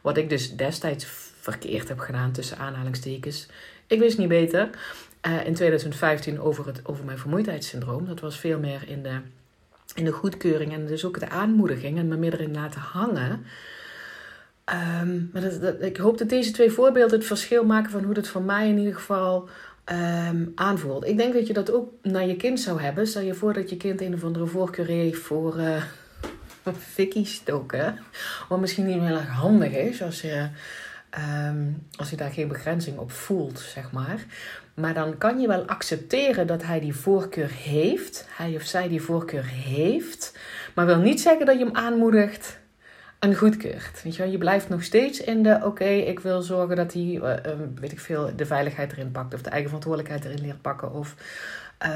Wat 0.00 0.16
ik 0.16 0.28
dus 0.28 0.56
destijds 0.56 1.29
verkeerd 1.40 1.88
heb 1.88 1.98
gedaan 1.98 2.32
tussen 2.32 2.58
aanhalingstekens. 2.58 3.46
Ik 3.86 3.98
wist 3.98 4.18
niet 4.18 4.28
beter. 4.28 4.70
Uh, 5.26 5.46
in 5.46 5.54
2015 5.54 6.40
over, 6.40 6.66
het, 6.66 6.80
over 6.84 7.04
mijn 7.04 7.18
vermoeidheidssyndroom. 7.18 8.06
Dat 8.06 8.20
was 8.20 8.38
veel 8.38 8.58
meer 8.58 8.82
in 8.86 9.02
de, 9.02 9.20
in 9.94 10.04
de 10.04 10.12
goedkeuring 10.12 10.72
en 10.72 10.86
dus 10.86 11.04
ook 11.04 11.20
de 11.20 11.28
aanmoediging 11.28 11.98
en 11.98 12.08
me 12.08 12.16
meer 12.16 12.32
erin 12.32 12.54
laten 12.54 12.80
hangen. 12.80 13.44
Um, 15.02 15.30
maar 15.32 15.42
dat, 15.42 15.60
dat, 15.60 15.82
ik 15.82 15.96
hoop 15.96 16.18
dat 16.18 16.28
deze 16.28 16.50
twee 16.50 16.70
voorbeelden 16.70 17.18
het 17.18 17.26
verschil 17.26 17.64
maken 17.64 17.90
van 17.90 18.04
hoe 18.04 18.14
het 18.14 18.28
voor 18.28 18.42
mij 18.42 18.68
in 18.68 18.78
ieder 18.78 18.94
geval 18.94 19.48
um, 20.30 20.52
aanvoelt. 20.54 21.06
Ik 21.06 21.16
denk 21.16 21.34
dat 21.34 21.46
je 21.46 21.52
dat 21.52 21.72
ook 21.72 21.92
naar 22.02 22.26
je 22.26 22.36
kind 22.36 22.60
zou 22.60 22.80
hebben. 22.80 23.06
Stel 23.06 23.22
je 23.22 23.34
voor 23.34 23.52
dat 23.52 23.70
je 23.70 23.76
kind 23.76 24.00
een 24.00 24.14
of 24.14 24.24
andere 24.24 24.46
voorkeur 24.46 24.86
heeft 24.86 25.20
voor 25.20 25.58
uh, 25.58 25.82
fikkie 26.94 27.26
stoken. 27.26 27.98
Wat 28.48 28.60
misschien 28.60 28.86
niet 28.86 29.00
heel 29.00 29.16
erg 29.16 29.28
handig 29.28 29.72
is 29.72 30.02
als 30.02 30.20
je 30.20 30.48
Um, 31.18 31.86
als 31.96 32.10
je 32.10 32.16
daar 32.16 32.30
geen 32.30 32.48
begrenzing 32.48 32.98
op 32.98 33.12
voelt, 33.12 33.58
zeg 33.58 33.92
maar. 33.92 34.24
Maar 34.74 34.94
dan 34.94 35.18
kan 35.18 35.40
je 35.40 35.46
wel 35.46 35.62
accepteren 35.62 36.46
dat 36.46 36.62
hij 36.62 36.80
die 36.80 36.94
voorkeur 36.94 37.50
heeft. 37.50 38.26
Hij 38.36 38.54
of 38.54 38.62
zij 38.62 38.88
die 38.88 39.02
voorkeur 39.02 39.44
heeft. 39.46 40.38
Maar 40.74 40.86
wil 40.86 40.98
niet 40.98 41.20
zeggen 41.20 41.46
dat 41.46 41.58
je 41.58 41.64
hem 41.64 41.76
aanmoedigt 41.76 42.58
en 43.18 43.34
goedkeurt. 43.34 44.02
Weet 44.02 44.16
je, 44.16 44.22
wel? 44.22 44.30
je 44.30 44.38
blijft 44.38 44.68
nog 44.68 44.82
steeds 44.82 45.20
in 45.20 45.42
de 45.42 45.60
oké, 45.64 45.84
ik 45.84 46.20
wil 46.20 46.42
zorgen 46.42 46.76
dat 46.76 46.92
hij, 46.92 47.02
uh, 47.02 47.34
weet 47.74 47.92
ik 47.92 48.00
veel, 48.00 48.30
de 48.36 48.46
veiligheid 48.46 48.92
erin 48.92 49.10
pakt. 49.10 49.34
Of 49.34 49.42
de 49.42 49.50
eigen 49.50 49.68
verantwoordelijkheid 49.68 50.24
erin 50.24 50.46
leert 50.46 50.62
pakken. 50.62 50.92
Of 50.92 51.14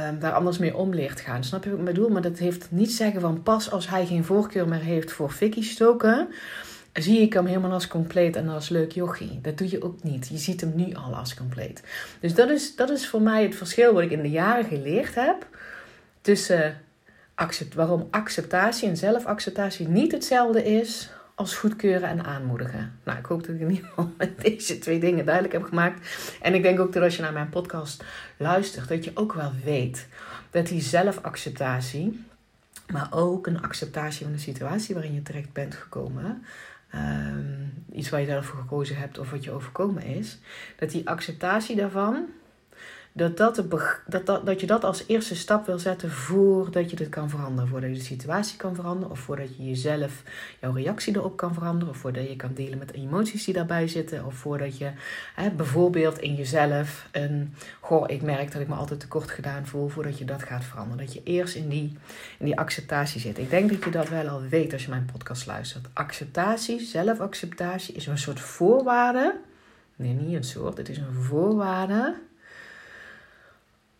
um, 0.09 0.19
daar 0.19 0.33
anders 0.33 0.59
mee 0.59 0.77
om 0.77 0.95
leert 0.95 1.21
gaan. 1.21 1.45
Snap 1.45 1.65
je 1.65 1.71
wat 1.71 1.79
ik 1.79 1.85
bedoel? 1.85 2.09
Maar 2.09 2.23
dat 2.23 2.39
heeft 2.39 2.71
niet 2.71 2.93
zeggen 2.93 3.21
van 3.21 3.43
pas 3.43 3.71
als 3.71 3.89
hij 3.89 4.07
geen 4.07 4.25
voorkeur 4.25 4.69
meer 4.69 4.81
heeft 4.81 5.13
voor 5.13 5.31
fikkie 5.31 5.63
stoken 5.63 6.29
zie 7.03 7.21
ik 7.21 7.33
hem 7.33 7.47
helemaal 7.47 7.73
als 7.73 7.89
compleet 7.89 8.37
en 8.37 8.49
als 8.49 8.69
leuk 8.69 8.93
jochie. 8.93 9.41
Dat 9.41 9.59
doe 9.59 9.71
je 9.71 9.83
ook 9.83 10.03
niet. 10.03 10.29
Je 10.29 10.39
ziet 10.39 10.61
hem 10.61 10.73
nu 10.75 10.95
al 10.95 11.15
als 11.15 11.35
compleet. 11.35 11.83
Dus 12.21 12.35
dat 12.35 12.51
is, 12.51 12.77
dat 12.77 12.91
is 12.91 13.09
voor 13.09 13.23
mij 13.23 13.43
het 13.43 13.55
verschil 13.55 13.93
wat 13.93 14.03
ik 14.03 14.11
in 14.11 14.23
de 14.23 14.31
jaren 14.31 14.65
geleerd 14.65 15.15
heb. 15.15 15.47
Tussen 16.21 16.81
accept, 17.35 17.75
waarom 17.75 18.09
acceptatie 18.11 18.89
en 18.89 18.97
zelfacceptatie 18.97 19.89
niet 19.89 20.13
hetzelfde 20.13 20.65
is 20.65 21.11
als 21.35 21.57
goedkeuren 21.57 22.09
en 22.09 22.25
aanmoedigen. 22.25 22.99
Nou, 23.05 23.19
ik 23.19 23.27
hoop 23.27 23.47
dat 23.47 23.55
ik 23.55 23.61
in 23.61 23.71
ieder 23.71 23.89
geval 23.89 24.11
met 24.19 24.41
deze 24.41 24.79
twee 24.79 24.99
dingen 24.99 25.25
duidelijk 25.25 25.55
heb 25.55 25.65
gemaakt. 25.65 26.09
En 26.41 26.55
ik 26.55 26.63
denk 26.63 26.81
ook 26.81 26.93
dat 26.93 27.03
als 27.03 27.17
je 27.17 27.23
naar 27.23 27.33
mijn 27.33 27.49
podcast 27.49 28.05
luistert, 28.37 28.89
dat 28.89 29.05
je 29.05 29.11
ook 29.15 29.33
wel 29.33 29.53
weet 29.65 30.07
dat 30.51 30.67
die 30.67 30.81
zelfacceptatie, 30.81 32.25
maar 32.93 33.09
ook 33.11 33.47
een 33.47 33.63
acceptatie 33.63 34.25
van 34.25 34.35
de 34.35 34.41
situatie 34.41 34.95
waarin 34.95 35.15
je 35.15 35.23
terecht 35.23 35.53
bent 35.53 35.75
gekomen, 35.75 36.45
um, 36.95 37.73
iets 37.93 38.11
waar 38.11 38.21
je 38.21 38.27
zelf 38.27 38.47
voor 38.47 38.61
gekozen 38.61 38.97
hebt 38.97 39.19
of 39.19 39.31
wat 39.31 39.45
je 39.45 39.51
overkomen 39.51 40.03
is, 40.03 40.39
dat 40.77 40.91
die 40.91 41.09
acceptatie 41.09 41.77
daarvan, 41.77 42.27
dat, 43.17 43.37
dat, 43.37 44.47
dat, 44.47 44.61
je 44.61 44.67
dat 44.67 44.85
als 44.85 45.05
eerste 45.07 45.37
stap 45.37 45.67
wil 45.67 45.79
zetten 45.79 46.11
voordat 46.11 46.91
je 46.91 46.97
dit 46.97 47.09
kan 47.09 47.31
veranderen. 47.31 47.69
Voordat 47.69 47.91
je 47.91 47.97
de 47.97 48.03
situatie 48.03 48.57
kan 48.57 48.75
veranderen, 48.75 49.11
of 49.11 49.19
voordat 49.19 49.57
je 49.57 49.65
jezelf, 49.65 50.23
jouw 50.61 50.73
reactie 50.73 51.17
erop 51.17 51.37
kan 51.37 51.55
veranderen, 51.55 51.95
of 51.95 52.01
voordat 52.01 52.29
je 52.29 52.37
kan 52.37 52.55
delen 52.55 52.79
met 52.79 52.93
emoties 52.93 53.45
die 53.45 53.55
daarbij 53.55 53.89
zitten, 53.89 54.25
of 54.25 54.35
voordat 54.35 54.79
je 54.79 54.91
hè, 55.35 55.51
bijvoorbeeld 55.51 56.19
in 56.19 56.35
jezelf 56.35 57.09
een, 57.13 57.55
goh, 57.81 58.05
ik 58.07 58.23
merk 58.23 58.53
dat 58.53 58.63
ik 58.63 58.69
me 58.69 58.75
altijd 58.75 59.01
tekort 59.01 59.31
gedaan 59.31 59.67
voel, 59.67 59.89
voordat 59.89 60.19
je 60.19 60.25
dat 60.25 60.43
gaat 60.43 60.65
veranderen. 60.65 61.05
Dat 61.05 61.15
je 61.15 61.23
eerst 61.25 61.55
in 61.55 61.69
die, 61.69 61.99
in 62.39 62.45
die 62.45 62.59
acceptatie 62.59 63.21
zit. 63.21 63.39
Ik 63.39 63.51
denk 63.51 63.71
dat 63.71 63.85
je 63.85 63.91
dat 63.91 64.09
wel 64.09 64.29
al 64.29 64.41
weet 64.41 64.73
als 64.73 64.85
je 64.85 64.91
mijn 64.91 65.09
podcast 65.13 65.47
luistert. 65.47 65.87
Acceptatie, 65.93 66.81
zelfacceptatie 66.81 67.95
is 67.95 68.07
een 68.07 68.19
soort 68.19 68.41
voorwaarde. 68.41 69.37
Nee, 69.97 70.13
niet 70.13 70.35
een 70.35 70.45
soort, 70.45 70.77
het 70.77 70.89
is 70.89 70.99
een 70.99 71.15
voorwaarde 71.15 72.15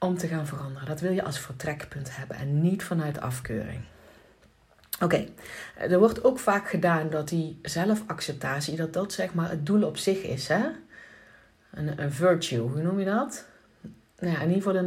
om 0.05 0.19
te 0.19 0.27
gaan 0.27 0.47
veranderen. 0.47 0.89
Dat 0.89 1.01
wil 1.01 1.13
je 1.13 1.25
als 1.25 1.39
vertrekpunt 1.39 2.17
hebben 2.17 2.37
en 2.37 2.61
niet 2.61 2.83
vanuit 2.83 3.21
afkeuring. 3.21 3.81
Oké, 5.01 5.27
er 5.77 5.99
wordt 5.99 6.25
ook 6.25 6.39
vaak 6.39 6.69
gedaan 6.69 7.11
dat 7.11 7.29
die 7.29 7.59
zelfacceptatie, 7.63 8.77
dat 8.77 8.93
dat 8.93 9.13
zeg 9.13 9.35
maar 9.35 9.51
het 9.51 9.67
doel 9.67 9.83
op 9.83 9.97
zich 9.97 10.23
is. 10.23 10.49
Hè? 10.49 10.67
Een, 11.71 12.03
een 12.03 12.13
virtue, 12.13 12.61
hoe 12.61 12.83
noem 12.83 12.99
je 12.99 13.05
dat? 13.05 13.47
Nou 14.19 14.33
ja, 14.33 14.41
in 14.41 14.49
ieder 14.49 14.63
geval 14.63 14.83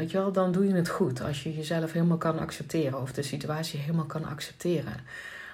je 0.00 0.18
wel, 0.18 0.32
dan 0.32 0.52
doe 0.52 0.66
je 0.66 0.74
het 0.74 0.88
goed. 0.88 1.22
Als 1.22 1.42
je 1.42 1.54
jezelf 1.54 1.92
helemaal 1.92 2.16
kan 2.16 2.38
accepteren 2.38 3.00
of 3.00 3.12
de 3.12 3.22
situatie 3.22 3.80
helemaal 3.80 4.04
kan 4.04 4.24
accepteren. 4.24 4.96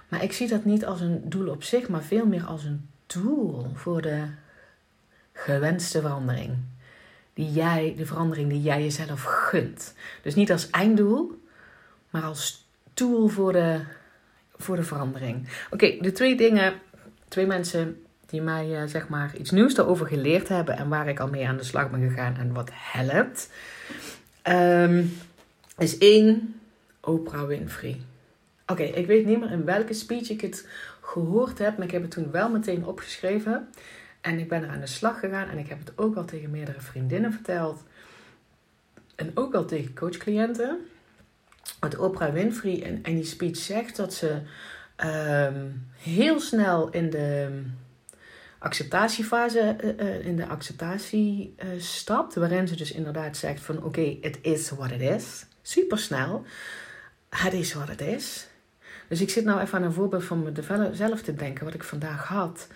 Maar 0.09 0.23
ik 0.23 0.33
zie 0.33 0.49
dat 0.49 0.65
niet 0.65 0.85
als 0.85 1.01
een 1.01 1.21
doel 1.25 1.49
op 1.49 1.63
zich, 1.63 1.89
maar 1.89 2.03
veel 2.03 2.27
meer 2.27 2.45
als 2.45 2.65
een 2.65 2.89
tool 3.07 3.71
voor 3.75 4.03
de 4.03 4.25
gewenste 5.33 6.01
verandering 6.01 6.57
die 7.39 7.53
jij, 7.53 7.95
de 7.97 8.07
verandering 8.07 8.49
die 8.49 8.63
jij 8.63 8.83
jezelf 8.83 9.23
gunt. 9.23 9.95
Dus 10.23 10.35
niet 10.35 10.53
als 10.53 10.71
einddoel, 10.71 11.43
maar 12.11 12.23
als 12.23 12.67
tool 12.95 13.29
voor 13.29 13.53
de, 13.53 13.81
voor 14.57 14.77
de 14.77 14.83
verandering. 14.83 15.49
Oké, 15.71 15.97
de 16.01 16.13
twee 16.13 16.37
dingen, 16.37 16.73
twee 17.29 17.47
mensen 17.47 18.03
die 18.27 18.43
mij 18.43 18.83
uh, 18.83 18.83
zeg 18.87 19.09
maar 19.09 19.37
iets 19.37 19.51
nieuws 19.51 19.75
daarover 19.75 20.07
geleerd 20.07 20.49
hebben 20.49 20.77
en 20.77 20.89
waar 20.89 21.09
ik 21.09 21.21
al 21.21 21.29
mee 21.29 21.49
aan 21.49 21.57
de 21.57 21.65
slag 21.65 21.91
ben 21.91 22.09
gegaan 22.09 22.37
en 22.37 22.53
wat 22.53 22.71
helpt. 22.73 23.51
Um, 24.49 25.13
is 25.77 25.99
één, 25.99 26.61
Oprah 27.01 27.47
Winfrey. 27.47 28.01
Oké, 28.67 28.83
ik 28.83 29.07
weet 29.07 29.27
niet 29.27 29.41
meer 29.41 29.51
in 29.51 29.65
welke 29.65 29.95
speech 29.95 30.31
ik 30.31 30.41
het 30.41 30.69
gehoord 31.01 31.59
heb, 31.59 31.77
maar 31.77 31.87
ik 31.87 31.93
heb 31.93 32.03
het 32.03 32.11
toen 32.11 32.31
wel 32.31 32.51
meteen 32.51 32.85
opgeschreven. 32.85 33.69
En 34.21 34.39
ik 34.39 34.49
ben 34.49 34.63
er 34.63 34.69
aan 34.69 34.81
de 34.81 34.87
slag 34.87 35.21
gegaan 35.21 35.49
en 35.49 35.59
ik 35.59 35.69
heb 35.69 35.79
het 35.79 35.99
ook 35.99 36.17
al 36.17 36.25
tegen 36.25 36.51
meerdere 36.51 36.81
vriendinnen 36.81 37.33
verteld. 37.33 37.83
En 39.15 39.31
ook 39.35 39.55
al 39.55 39.65
tegen 39.65 39.95
coachcliënten. 39.95 40.79
Want 41.81 41.99
Oprah 41.99 42.33
Winfrey 42.33 42.73
in, 42.73 43.03
in 43.03 43.15
die 43.15 43.25
speech 43.25 43.57
zegt 43.57 43.97
dat 43.97 44.15
ze 44.15 44.41
um, 45.05 45.87
heel 45.97 46.41
snel 46.41 46.91
in 46.91 47.11
de 47.11 47.63
acceptatiefase, 48.59 49.77
uh, 50.01 50.27
in 50.27 50.37
de 50.37 50.47
acceptatie 50.47 51.55
uh, 51.65 51.81
stapt. 51.81 52.35
Waarin 52.35 52.69
ze 52.69 52.77
dus 52.77 52.93
inderdaad 52.93 53.37
zegt 53.37 53.61
van 53.61 53.77
oké, 53.77 53.87
okay, 53.87 54.19
it 54.21 54.39
is 54.43 54.71
what 54.71 54.91
it 54.91 55.01
is. 55.01 55.47
Super 55.63 55.99
snel. 55.99 56.45
Het 57.29 57.53
is 57.53 57.75
wat 57.75 57.89
het 57.89 58.01
is. 58.01 58.49
Dus 59.09 59.21
ik 59.21 59.31
zit 59.31 59.45
nou 59.45 59.61
even 59.61 59.79
aan 59.79 59.85
een 59.85 59.93
voorbeeld 59.93 60.25
van 60.25 60.43
mezelf 60.43 61.23
te 61.23 61.35
denken, 61.35 61.65
wat 61.65 61.75
ik 61.75 61.85
vandaag 61.85 62.27
had. 62.27 62.67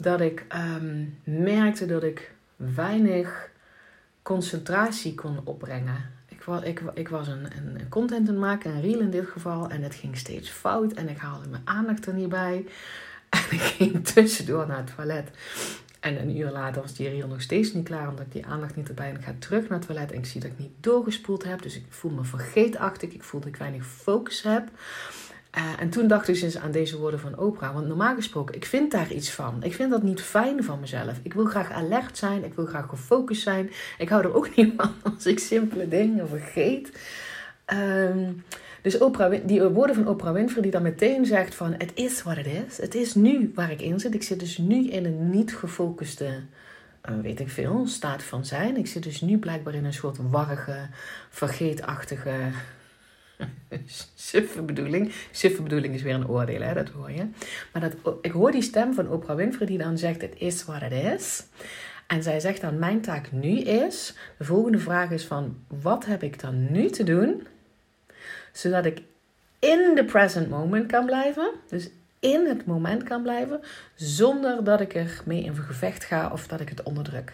Dat 0.00 0.20
ik 0.20 0.46
um, 0.54 1.18
merkte 1.24 1.86
dat 1.86 2.02
ik 2.02 2.32
weinig 2.56 3.50
concentratie 4.22 5.14
kon 5.14 5.40
opbrengen. 5.44 6.10
Ik 6.28 6.42
was, 6.42 6.62
ik, 6.62 6.82
ik 6.94 7.08
was 7.08 7.28
een, 7.28 7.46
een 7.56 7.88
content 7.88 8.28
aan 8.28 8.38
maken, 8.38 8.70
een 8.70 8.80
reel 8.80 9.00
in 9.00 9.10
dit 9.10 9.28
geval, 9.28 9.70
en 9.70 9.82
het 9.82 9.94
ging 9.94 10.16
steeds 10.16 10.50
fout 10.50 10.92
en 10.92 11.08
ik 11.08 11.18
haalde 11.18 11.48
mijn 11.48 11.62
aandacht 11.64 12.06
er 12.06 12.14
niet 12.14 12.28
bij. 12.28 12.64
En 13.30 13.44
ik 13.50 13.60
ging 13.60 14.06
tussendoor 14.06 14.66
naar 14.66 14.76
het 14.76 14.94
toilet. 14.96 15.30
En 16.00 16.20
een 16.20 16.36
uur 16.36 16.50
later 16.50 16.82
was 16.82 16.94
die 16.94 17.08
reel 17.08 17.28
nog 17.28 17.40
steeds 17.40 17.72
niet 17.72 17.84
klaar, 17.84 18.08
omdat 18.08 18.26
ik 18.26 18.32
die 18.32 18.46
aandacht 18.46 18.76
niet 18.76 18.88
erbij. 18.88 19.08
En 19.08 19.16
ik 19.16 19.24
ga 19.24 19.34
terug 19.38 19.68
naar 19.68 19.78
het 19.78 19.86
toilet 19.86 20.12
en 20.12 20.18
ik 20.18 20.26
zie 20.26 20.40
dat 20.40 20.50
ik 20.50 20.58
niet 20.58 20.72
doorgespoeld 20.80 21.44
heb. 21.44 21.62
Dus 21.62 21.76
ik 21.76 21.84
voel 21.88 22.10
me 22.10 22.24
vergeetachtig. 22.24 23.12
Ik 23.12 23.22
voel 23.22 23.40
dat 23.40 23.48
ik 23.48 23.56
weinig 23.56 23.86
focus 23.86 24.42
heb. 24.42 24.68
Uh, 25.58 25.64
en 25.78 25.90
toen 25.90 26.08
dacht 26.08 26.28
ik 26.28 26.40
eens 26.40 26.58
aan 26.58 26.70
deze 26.70 26.98
woorden 26.98 27.20
van 27.20 27.38
Oprah. 27.38 27.74
Want 27.74 27.86
normaal 27.86 28.14
gesproken, 28.14 28.54
ik 28.54 28.64
vind 28.64 28.90
daar 28.90 29.12
iets 29.12 29.30
van. 29.30 29.62
Ik 29.62 29.74
vind 29.74 29.90
dat 29.90 30.02
niet 30.02 30.20
fijn 30.20 30.64
van 30.64 30.80
mezelf. 30.80 31.20
Ik 31.22 31.34
wil 31.34 31.44
graag 31.44 31.70
alert 31.70 32.18
zijn. 32.18 32.44
Ik 32.44 32.54
wil 32.54 32.66
graag 32.66 32.88
gefocust 32.88 33.42
zijn. 33.42 33.70
Ik 33.98 34.08
hou 34.08 34.22
er 34.22 34.34
ook 34.34 34.54
niet 34.56 34.72
van 34.76 34.92
als 35.14 35.26
ik 35.26 35.38
simpele 35.38 35.88
dingen 35.88 36.28
vergeet. 36.28 36.92
Um, 37.74 38.44
dus 38.82 38.98
Oprah, 38.98 39.40
die 39.44 39.62
woorden 39.62 39.96
van 39.96 40.08
Oprah 40.08 40.32
Winfrey 40.32 40.62
die 40.62 40.70
dan 40.70 40.82
meteen 40.82 41.26
zegt 41.26 41.54
van... 41.54 41.74
Het 41.78 41.90
is 41.94 42.22
wat 42.22 42.36
het 42.36 42.46
is. 42.46 42.76
Het 42.76 42.94
is 42.94 43.14
nu 43.14 43.52
waar 43.54 43.70
ik 43.70 43.82
in 43.82 44.00
zit. 44.00 44.14
Ik 44.14 44.22
zit 44.22 44.40
dus 44.40 44.58
nu 44.58 44.88
in 44.88 45.04
een 45.04 45.30
niet 45.30 45.56
gefocuste 45.56 46.40
uh, 47.08 47.14
weet 47.22 47.40
ik 47.40 47.48
veel, 47.48 47.86
staat 47.86 48.22
van 48.22 48.44
zijn. 48.44 48.76
Ik 48.76 48.86
zit 48.86 49.02
dus 49.02 49.20
nu 49.20 49.38
blijkbaar 49.38 49.74
in 49.74 49.84
een 49.84 49.92
soort 49.92 50.18
warrige, 50.30 50.88
vergeetachtige 51.28 52.50
suffe 54.14 54.62
bedoeling. 54.62 55.12
Suffe 55.30 55.62
bedoeling 55.62 55.94
is 55.94 56.02
weer 56.02 56.14
een 56.14 56.28
oordeel, 56.28 56.60
hè, 56.60 56.74
dat 56.74 56.88
hoor 56.88 57.10
je. 57.10 57.26
Maar 57.72 57.82
dat, 57.82 58.16
ik 58.22 58.32
hoor 58.32 58.50
die 58.50 58.62
stem 58.62 58.94
van 58.94 59.10
Oprah 59.10 59.36
Winfrey 59.36 59.66
die 59.66 59.78
dan 59.78 59.98
zegt: 59.98 60.20
Het 60.20 60.34
is 60.38 60.64
wat 60.64 60.80
het 60.80 60.92
is. 60.92 61.44
En 62.06 62.22
zij 62.22 62.40
zegt 62.40 62.60
dan: 62.60 62.78
Mijn 62.78 63.00
taak 63.00 63.32
nu 63.32 63.58
is. 63.58 64.14
De 64.38 64.44
volgende 64.44 64.78
vraag 64.78 65.10
is: 65.10 65.24
van, 65.24 65.56
Wat 65.82 66.04
heb 66.04 66.22
ik 66.22 66.40
dan 66.40 66.72
nu 66.72 66.90
te 66.90 67.04
doen? 67.04 67.46
Zodat 68.52 68.84
ik 68.84 69.02
in 69.58 69.92
the 69.94 70.04
present 70.04 70.48
moment 70.48 70.86
kan 70.86 71.06
blijven. 71.06 71.50
Dus 71.68 71.88
in 72.20 72.46
het 72.46 72.66
moment 72.66 73.02
kan 73.02 73.22
blijven. 73.22 73.60
Zonder 73.94 74.64
dat 74.64 74.80
ik 74.80 74.94
er 74.94 75.22
mee 75.24 75.42
in 75.42 75.56
gevecht 75.56 76.04
ga 76.04 76.30
of 76.32 76.46
dat 76.46 76.60
ik 76.60 76.68
het 76.68 76.82
onderdruk. 76.82 77.32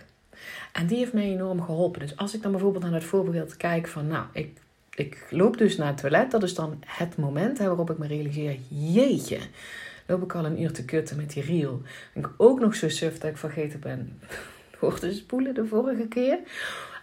En 0.72 0.86
die 0.86 0.98
heeft 0.98 1.12
mij 1.12 1.24
enorm 1.24 1.62
geholpen. 1.62 2.00
Dus 2.00 2.16
als 2.16 2.34
ik 2.34 2.42
dan 2.42 2.50
bijvoorbeeld 2.50 2.84
naar 2.84 2.92
het 2.92 3.04
voorbeeld 3.04 3.56
kijk 3.56 3.88
van, 3.88 4.06
nou, 4.06 4.24
ik 4.32 4.56
ik 4.94 5.26
loop 5.30 5.58
dus 5.58 5.76
naar 5.76 5.86
het 5.86 5.96
toilet. 5.96 6.30
Dat 6.30 6.42
is 6.42 6.54
dan 6.54 6.82
het 6.86 7.16
moment 7.16 7.58
hè, 7.58 7.66
waarop 7.66 7.90
ik 7.90 7.98
me 7.98 8.06
realiseer: 8.06 8.56
jeetje, 8.68 9.38
loop 10.06 10.22
ik 10.22 10.34
al 10.34 10.44
een 10.44 10.62
uur 10.62 10.72
te 10.72 10.84
kutten 10.84 11.16
met 11.16 11.32
die. 11.32 11.66
Ben 12.12 12.22
ik 12.22 12.28
ook 12.36 12.60
nog 12.60 12.74
zo 12.74 12.88
suf 12.88 13.18
dat 13.18 13.30
ik 13.30 13.36
vergeten 13.36 13.80
ben 13.80 14.20
voor 14.78 14.98
te 14.98 15.12
spoelen 15.12 15.54
de 15.54 15.66
vorige 15.66 16.08
keer. 16.08 16.38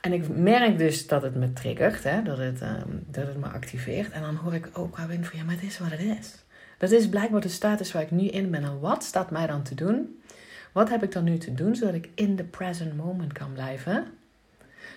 En 0.02 0.14
ik 0.14 0.28
merk 0.28 0.78
dus 0.78 1.08
dat 1.08 1.22
het 1.22 1.36
me 1.36 1.54
triggert, 1.54 2.04
hè, 2.04 2.24
dat, 2.24 2.38
het, 2.38 2.62
um, 2.62 3.04
dat 3.08 3.28
het 3.28 3.38
me 3.38 3.48
activeert. 3.48 4.12
En 4.12 4.22
dan 4.22 4.36
hoor 4.36 4.54
ik 4.54 4.70
ook 4.74 4.98
oh, 4.98 5.06
Winfrey, 5.06 5.40
ja, 5.40 5.46
maar 5.46 5.56
het 5.56 5.64
is 5.64 5.80
wat 5.80 5.92
het 5.92 6.00
is. 6.00 6.36
Dat 6.78 6.92
is 6.92 7.10
blijkbaar 7.10 7.42
de 7.42 7.50
status 7.50 7.92
waar 7.92 8.02
ik 8.02 8.12
nu 8.12 8.28
in 8.28 8.52
ben. 8.52 8.64
En 8.64 8.80
wat 8.80 9.04
staat 9.04 9.32
mij 9.32 9.48
dan 9.48 9.64
te 9.64 9.76
doen? 9.76 10.22
Wat 10.72 10.90
heb 10.90 11.04
ik 11.04 11.12
dan 11.12 11.24
nu 11.24 11.38
te 11.38 11.54
doen 11.54 11.76
zodat 11.76 11.94
ik 11.94 12.10
in 12.16 12.36
the 12.36 12.44
present 12.44 12.98
moment 12.98 13.34
kan 13.34 13.54
blijven? 13.54 14.06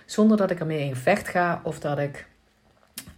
Zonder 0.05 0.37
dat 0.37 0.51
ik 0.51 0.59
ermee 0.59 0.87
in 0.87 0.95
vecht 0.95 1.27
ga 1.27 1.61
of 1.63 1.79
dat 1.79 1.99
ik 1.99 2.27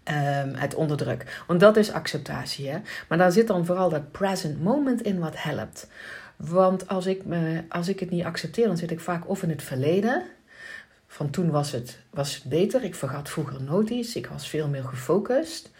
um, 0.03 0.53
het 0.53 0.75
onderdruk. 0.75 1.43
Want 1.47 1.59
dat 1.59 1.77
is 1.77 1.91
acceptatie. 1.91 2.69
Hè? 2.69 2.77
Maar 3.07 3.17
daar 3.17 3.31
zit 3.31 3.47
dan 3.47 3.65
vooral 3.65 3.89
dat 3.89 4.11
present 4.11 4.63
moment 4.63 5.01
in 5.01 5.19
wat 5.19 5.43
helpt. 5.43 5.87
Want 6.35 6.87
als 6.87 7.05
ik, 7.05 7.25
me, 7.25 7.63
als 7.69 7.87
ik 7.87 7.99
het 7.99 8.09
niet 8.09 8.23
accepteer, 8.23 8.67
dan 8.67 8.77
zit 8.77 8.91
ik 8.91 8.99
vaak 8.99 9.29
of 9.29 9.43
in 9.43 9.49
het 9.49 9.63
verleden. 9.63 10.23
Van 11.07 11.29
toen 11.29 11.49
was 11.49 11.71
het, 11.71 11.99
was 12.09 12.35
het 12.35 12.43
beter. 12.43 12.83
Ik 12.83 12.95
vergat 12.95 13.29
vroeger 13.29 13.63
noties. 13.63 14.15
Ik 14.15 14.27
was 14.27 14.49
veel 14.49 14.67
meer 14.67 14.83
gefocust. 14.83 15.71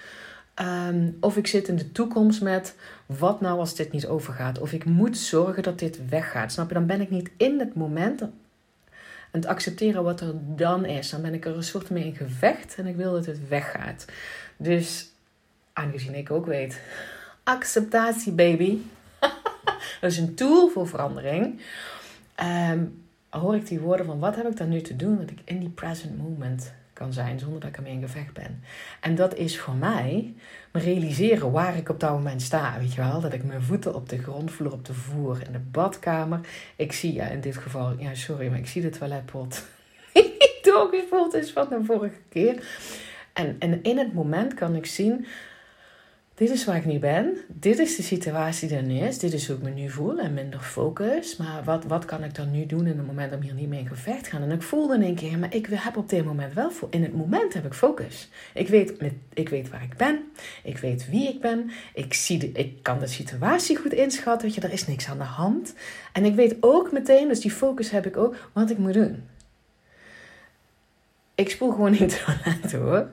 Um, 0.62 1.18
of 1.20 1.38
ik 1.38 1.48
zit 1.48 1.68
in 1.68 1.76
de 1.76 1.92
toekomst 1.92 2.42
met 2.42 2.76
wat 3.06 3.42
nou 3.42 3.60
als 3.60 3.76
dit 3.76 3.92
niet 3.92 4.08
overgaat. 4.08 4.60
Of 4.60 4.74
ik 4.74 4.86
moet 4.86 5.18
zorgen 5.18 5.64
dat 5.64 5.80
dit 5.80 6.10
weggaat. 6.10 6.52
Snap 6.52 6.68
je? 6.68 6.74
Dan 6.74 6.86
ben 6.86 7.02
ik 7.02 7.10
niet 7.10 7.30
in 7.38 7.60
het 7.60 7.76
moment 7.76 8.22
en 9.38 9.50
accepteren 9.50 10.04
wat 10.04 10.22
er 10.22 10.34
dan 10.56 10.86
is. 10.86 11.10
Dan 11.10 11.22
ben 11.22 11.34
ik 11.34 11.46
er 11.46 11.56
een 11.56 11.64
soort 11.64 11.90
mee 11.90 12.06
in 12.06 12.16
gevecht 12.16 12.76
en 12.76 12.88
ik 12.88 12.96
wil 12.96 13.12
dat 13.12 13.26
het 13.26 13.48
weggaat. 13.48 14.06
Dus, 14.58 15.10
aangezien 15.74 16.16
ik 16.16 16.32
ook 16.32 16.46
weet, 16.46 16.82
acceptatie 17.44 18.32
baby. 18.32 18.78
dat 20.02 20.12
is 20.12 20.18
een 20.18 20.36
tool 20.36 20.70
voor 20.70 20.88
verandering. 20.88 21.62
Um, 22.72 23.06
hoor 23.30 23.56
ik 23.56 23.68
die 23.68 23.80
woorden 23.80 24.06
van 24.06 24.20
wat 24.20 24.36
heb 24.36 24.48
ik 24.48 24.58
dan 24.58 24.70
nu 24.70 24.82
te 24.82 24.96
doen 24.96 25.18
dat 25.18 25.30
ik 25.30 25.40
in 25.44 25.60
die 25.60 25.70
present 25.70 26.18
moment 26.18 26.74
kan 26.94 27.14
zijn 27.14 27.40
zonder 27.40 27.60
dat 27.60 27.70
ik 27.70 27.78
ermee 27.78 27.94
in 27.94 28.02
gevecht 28.02 28.34
ben. 28.34 28.64
En 29.02 29.16
dat 29.16 29.36
is 29.36 29.60
voor 29.60 29.74
mij 29.74 30.34
realiseren 30.78 31.52
waar 31.52 31.78
ik 31.78 31.90
op 31.90 32.00
dat 32.00 32.12
moment 32.12 32.42
sta. 32.42 32.76
Weet 32.80 32.94
je 32.94 33.02
wel, 33.02 33.22
dat 33.22 33.34
ik 33.34 33.44
mijn 33.44 33.62
voeten 33.62 33.96
op 33.96 34.10
de 34.10 34.18
grond 34.18 34.52
op 34.72 34.86
de 34.86 34.94
vloer, 34.94 35.42
in 35.46 35.52
de 35.52 35.60
badkamer. 35.72 36.40
Ik 36.76 36.92
zie, 36.92 37.14
ja, 37.14 37.28
in 37.28 37.42
dit 37.42 37.58
geval, 37.58 37.94
ja, 37.98 38.14
sorry, 38.14 38.50
maar 38.50 38.60
ik 38.60 38.68
zie 38.68 38.82
de 38.82 38.90
toiletpot 38.90 39.66
die 40.14 40.60
doorgespoeld 40.62 41.34
is 41.34 41.52
van 41.52 41.68
de 41.70 41.80
vorige 41.84 42.20
keer. 42.30 42.64
En, 43.34 43.56
en 43.60 43.84
in 43.84 43.98
het 43.98 44.14
moment 44.14 44.54
kan 44.54 44.76
ik 44.76 44.86
zien 44.86 45.26
dit 46.38 46.50
is 46.50 46.66
waar 46.66 46.76
ik 46.76 46.86
nu 46.86 47.00
ben. 47.00 47.38
Dit 47.48 47.80
is 47.80 47.96
de 47.96 48.02
situatie 48.02 48.68
die 48.68 48.78
er 48.78 49.08
is. 49.08 49.20
Dit 49.20 49.34
is 49.34 49.48
hoe 49.48 49.56
ik 49.56 49.62
me 49.62 49.70
nu 49.70 49.90
voel 49.90 50.20
en 50.20 50.34
minder 50.34 50.60
focus. 50.60 51.38
Maar 51.38 51.64
wat, 51.64 51.84
wat 51.84 52.06
kan 52.06 52.24
ik 52.24 52.36
dan 52.36 52.52
nu 52.52 52.66
doen 52.66 52.88
in 52.88 52.98
het 52.98 53.06
moment 53.06 53.34
om 53.34 53.42
hier 53.42 53.54
niet 53.54 53.70
mee 53.70 53.80
in 53.80 53.88
gevecht 53.88 54.24
te 54.24 54.30
gaan? 54.30 54.42
En 54.42 54.52
ik 54.52 54.62
voelde 54.62 54.96
in 54.96 55.02
één 55.02 55.16
keer, 55.16 55.40
maar 55.40 55.56
ik 55.56 55.68
heb 55.70 55.98
op 55.98 56.10
dit 56.10 56.26
moment 56.26 56.54
wel... 56.54 56.72
In 56.90 57.04
het 57.04 57.16
moment 57.16 57.54
heb 57.54 57.66
ik 57.66 57.74
focus. 57.74 58.30
Ik 58.54 58.68
weet, 58.68 58.94
ik 59.34 59.50
weet 59.50 59.70
waar 59.70 59.84
ik 59.84 59.98
ben. 59.98 60.20
Ik 60.64 60.78
weet 60.78 61.10
wie 61.10 61.28
ik 61.28 61.42
ben. 61.42 61.72
Ik, 61.94 62.14
zie 62.14 62.38
de, 62.38 62.52
ik 62.52 62.84
kan 62.84 63.00
de 63.00 63.08
situatie 63.08 63.78
goed 63.78 63.94
inschatten. 63.94 64.48
Weet 64.48 64.56
je, 64.56 64.62
er 64.62 64.74
is 64.74 64.88
niks 64.88 65.08
aan 65.08 65.18
de 65.18 65.24
hand. 65.24 65.74
En 66.14 66.26
ik 66.26 66.36
weet 66.36 66.56
ook 66.60 66.92
meteen, 66.92 67.28
dus 67.28 67.40
die 67.40 67.52
focus 67.52 67.90
heb 67.90 68.06
ik 68.06 68.18
ook, 68.18 68.36
wat 68.54 68.70
ik 68.70 68.78
moet 68.78 68.94
doen. 68.94 69.24
Ik 71.36 71.50
spoel 71.50 71.72
gewoon 71.72 71.92
niet 72.00 72.12
zo 72.12 72.68
toilet 72.68 73.08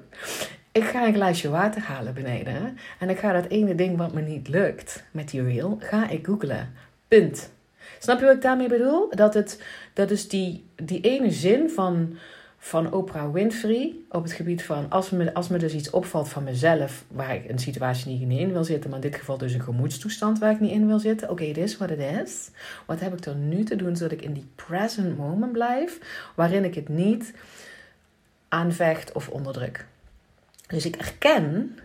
ik 0.75 0.85
ga 0.85 1.07
een 1.07 1.15
glaasje 1.15 1.51
water 1.51 1.83
halen 1.83 2.15
beneden. 2.15 2.79
En 2.99 3.11
ik 3.11 3.19
ga 3.19 3.33
dat 3.33 3.47
ene 3.47 3.75
ding 3.75 3.97
wat 3.97 4.13
me 4.13 4.21
niet 4.21 4.49
lukt 4.49 5.05
met 5.11 5.31
die 5.31 5.43
reel, 5.43 5.77
ga 5.81 6.09
ik 6.09 6.27
googlen. 6.27 6.73
Punt. 7.09 7.51
Snap 7.99 8.19
je 8.19 8.25
wat 8.25 8.35
ik 8.35 8.43
daarmee 8.43 8.69
bedoel? 8.69 9.09
Dat, 9.11 9.35
het, 9.35 9.63
dat 9.93 10.11
is 10.11 10.29
die, 10.29 10.65
die 10.75 11.01
ene 11.01 11.31
zin 11.31 11.71
van, 11.71 12.17
van 12.59 12.93
Oprah 12.93 13.33
Winfrey 13.33 13.95
op 14.09 14.23
het 14.23 14.33
gebied 14.33 14.65
van 14.65 14.91
als 14.91 15.11
me, 15.11 15.35
als 15.35 15.49
me 15.49 15.59
dus 15.59 15.75
iets 15.75 15.91
opvalt 15.91 16.29
van 16.29 16.45
mezelf, 16.45 17.05
waar 17.09 17.35
ik 17.35 17.49
een 17.49 17.59
situatie 17.59 18.17
niet 18.17 18.39
in 18.39 18.53
wil 18.53 18.65
zitten, 18.65 18.91
maar 18.91 18.99
in 19.03 19.11
dit 19.11 19.19
geval 19.19 19.39
dus 19.39 19.55
een 19.55 19.63
gemoedstoestand 19.63 20.39
waar 20.39 20.53
ik 20.53 20.61
niet 20.61 20.73
in 20.73 20.87
wil 20.87 20.99
zitten. 20.99 21.31
Oké, 21.31 21.45
dit 21.45 21.57
is 21.57 21.77
wat 21.77 21.91
het 21.91 21.99
is. 22.23 22.51
Wat 22.87 23.01
heb 23.01 23.19
ik 23.19 23.25
er 23.25 23.35
nu 23.35 23.65
te 23.65 23.77
doen 23.77 23.97
zodat 23.97 24.13
ik 24.13 24.23
in 24.23 24.33
die 24.33 24.49
present 24.55 25.17
moment 25.17 25.53
blijf, 25.53 25.99
waarin 26.35 26.65
ik 26.65 26.75
het 26.75 26.89
niet 26.89 27.35
aanvecht 28.49 29.13
of 29.13 29.29
onderdruk? 29.29 29.87
Dus 30.75 30.87
ik 30.87 30.97
erken 30.97 31.79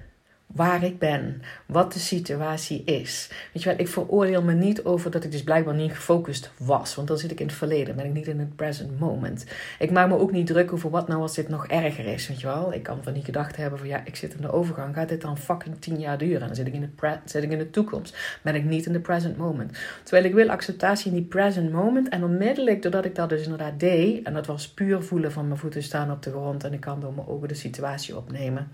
waar 0.53 0.83
ik 0.83 0.99
ben, 0.99 1.41
wat 1.65 1.93
de 1.93 1.99
situatie 1.99 2.83
is. 2.83 3.29
Weet 3.53 3.63
je 3.63 3.69
wel, 3.69 3.79
ik 3.79 3.87
veroordeel 3.87 4.43
me 4.43 4.53
niet 4.53 4.83
over 4.83 5.11
dat 5.11 5.23
ik 5.23 5.31
dus 5.31 5.43
blijkbaar 5.43 5.75
niet 5.75 5.91
gefocust 5.91 6.51
was, 6.57 6.95
want 6.95 7.07
dan 7.07 7.17
zit 7.17 7.31
ik 7.31 7.39
in 7.39 7.47
het 7.47 7.55
verleden, 7.55 7.95
ben 7.95 8.05
ik 8.05 8.13
niet 8.13 8.27
in 8.27 8.39
het 8.39 8.55
present 8.55 8.99
moment. 8.99 9.45
Ik 9.79 9.91
maak 9.91 10.07
me 10.07 10.17
ook 10.17 10.31
niet 10.31 10.47
druk 10.47 10.73
over 10.73 10.89
wat 10.89 11.07
nou 11.07 11.21
als 11.21 11.35
dit 11.35 11.49
nog 11.49 11.67
erger 11.67 12.05
is, 12.05 12.27
weet 12.27 12.41
je 12.41 12.47
wel. 12.47 12.73
Ik 12.73 12.83
kan 12.83 13.03
van 13.03 13.13
die 13.13 13.23
gedachte 13.23 13.61
hebben 13.61 13.79
van 13.79 13.87
ja, 13.87 14.01
ik 14.05 14.15
zit 14.15 14.33
in 14.33 14.41
de 14.41 14.51
overgang, 14.51 14.95
gaat 14.95 15.09
dit 15.09 15.21
dan 15.21 15.37
fucking 15.37 15.75
tien 15.79 15.99
jaar 15.99 16.17
duren? 16.17 16.41
En 16.41 16.47
dan 16.47 16.55
zit 16.55 16.67
ik 16.67 16.73
in 16.73 16.81
de, 16.81 16.87
pre 16.87 17.19
zit 17.25 17.43
ik 17.43 17.51
in 17.51 17.57
de 17.57 17.69
toekomst, 17.69 18.17
ben 18.41 18.55
ik 18.55 18.63
niet 18.63 18.85
in 18.85 18.93
de 18.93 18.99
present 18.99 19.37
moment. 19.37 19.77
Terwijl 20.03 20.25
ik 20.25 20.33
wil 20.33 20.49
acceptatie 20.49 21.11
in 21.11 21.17
die 21.17 21.27
present 21.27 21.71
moment 21.71 22.09
en 22.09 22.23
onmiddellijk, 22.23 22.81
doordat 22.81 23.05
ik 23.05 23.15
dat 23.15 23.29
dus 23.29 23.43
inderdaad 23.43 23.79
deed, 23.79 24.25
en 24.25 24.33
dat 24.33 24.45
was 24.45 24.69
puur 24.69 25.03
voelen 25.03 25.31
van 25.31 25.47
mijn 25.47 25.59
voeten 25.59 25.83
staan 25.83 26.11
op 26.11 26.23
de 26.23 26.29
grond 26.29 26.63
en 26.63 26.73
ik 26.73 26.79
kan 26.79 26.99
door 26.99 27.13
mijn 27.13 27.27
ogen 27.27 27.47
de 27.47 27.53
situatie 27.53 28.17
opnemen 28.17 28.67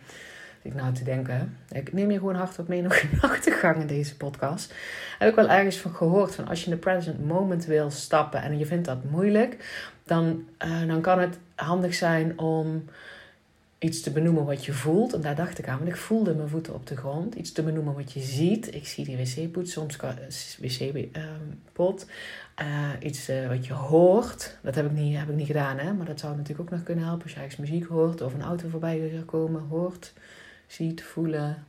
ik 0.65 0.73
nou 0.73 0.93
te 0.93 1.03
denken. 1.03 1.57
Ik 1.71 1.93
neem 1.93 2.11
je 2.11 2.17
gewoon 2.17 2.35
hardop 2.35 2.67
mee 2.67 2.81
nog 2.81 3.03
achtergang 3.21 3.81
in 3.81 3.87
deze 3.87 4.17
podcast. 4.17 4.73
Heb 5.19 5.29
ik 5.29 5.35
wel 5.35 5.49
ergens 5.49 5.77
van 5.77 5.95
gehoord 5.95 6.35
van 6.35 6.47
als 6.47 6.59
je 6.59 6.65
in 6.65 6.71
de 6.71 6.77
present 6.77 7.25
moment 7.27 7.65
wil 7.65 7.89
stappen 7.91 8.41
en 8.41 8.57
je 8.57 8.65
vindt 8.65 8.85
dat 8.85 9.03
moeilijk, 9.03 9.83
dan, 10.03 10.45
uh, 10.65 10.87
dan 10.87 11.01
kan 11.01 11.19
het 11.19 11.37
handig 11.55 11.93
zijn 11.93 12.39
om 12.39 12.83
iets 13.79 14.01
te 14.01 14.11
benoemen 14.11 14.45
wat 14.45 14.65
je 14.65 14.73
voelt. 14.73 15.13
En 15.13 15.21
daar 15.21 15.35
dacht 15.35 15.57
ik 15.57 15.67
aan, 15.67 15.77
want 15.77 15.89
ik 15.89 15.95
voelde 15.95 16.33
mijn 16.33 16.49
voeten 16.49 16.73
op 16.73 16.87
de 16.87 16.97
grond. 16.97 17.35
Iets 17.35 17.51
te 17.51 17.63
benoemen 17.63 17.93
wat 17.93 18.11
je 18.11 18.19
ziet. 18.19 18.75
Ik 18.75 18.87
zie 18.87 19.05
die 19.05 19.17
wc-pot, 19.17 19.69
soms 19.69 19.97
wc-pot. 20.59 22.05
Uh, 22.61 22.89
iets 22.99 23.29
uh, 23.29 23.47
wat 23.47 23.65
je 23.65 23.73
hoort. 23.73 24.57
Dat 24.61 24.75
heb 24.75 24.85
ik, 24.85 24.91
niet, 24.91 25.17
heb 25.17 25.29
ik 25.29 25.35
niet 25.35 25.47
gedaan, 25.47 25.77
hè? 25.77 25.93
maar 25.93 26.05
dat 26.05 26.19
zou 26.19 26.35
natuurlijk 26.35 26.61
ook 26.61 26.75
nog 26.75 26.83
kunnen 26.83 27.05
helpen. 27.05 27.23
Als 27.23 27.33
je 27.33 27.39
ergens 27.39 27.55
muziek 27.55 27.85
hoort 27.85 28.21
of 28.21 28.33
een 28.33 28.41
auto 28.41 28.67
voorbij 28.69 29.23
komen, 29.25 29.61
hoort 29.69 30.13
ziet, 30.67 31.03
voelen. 31.03 31.65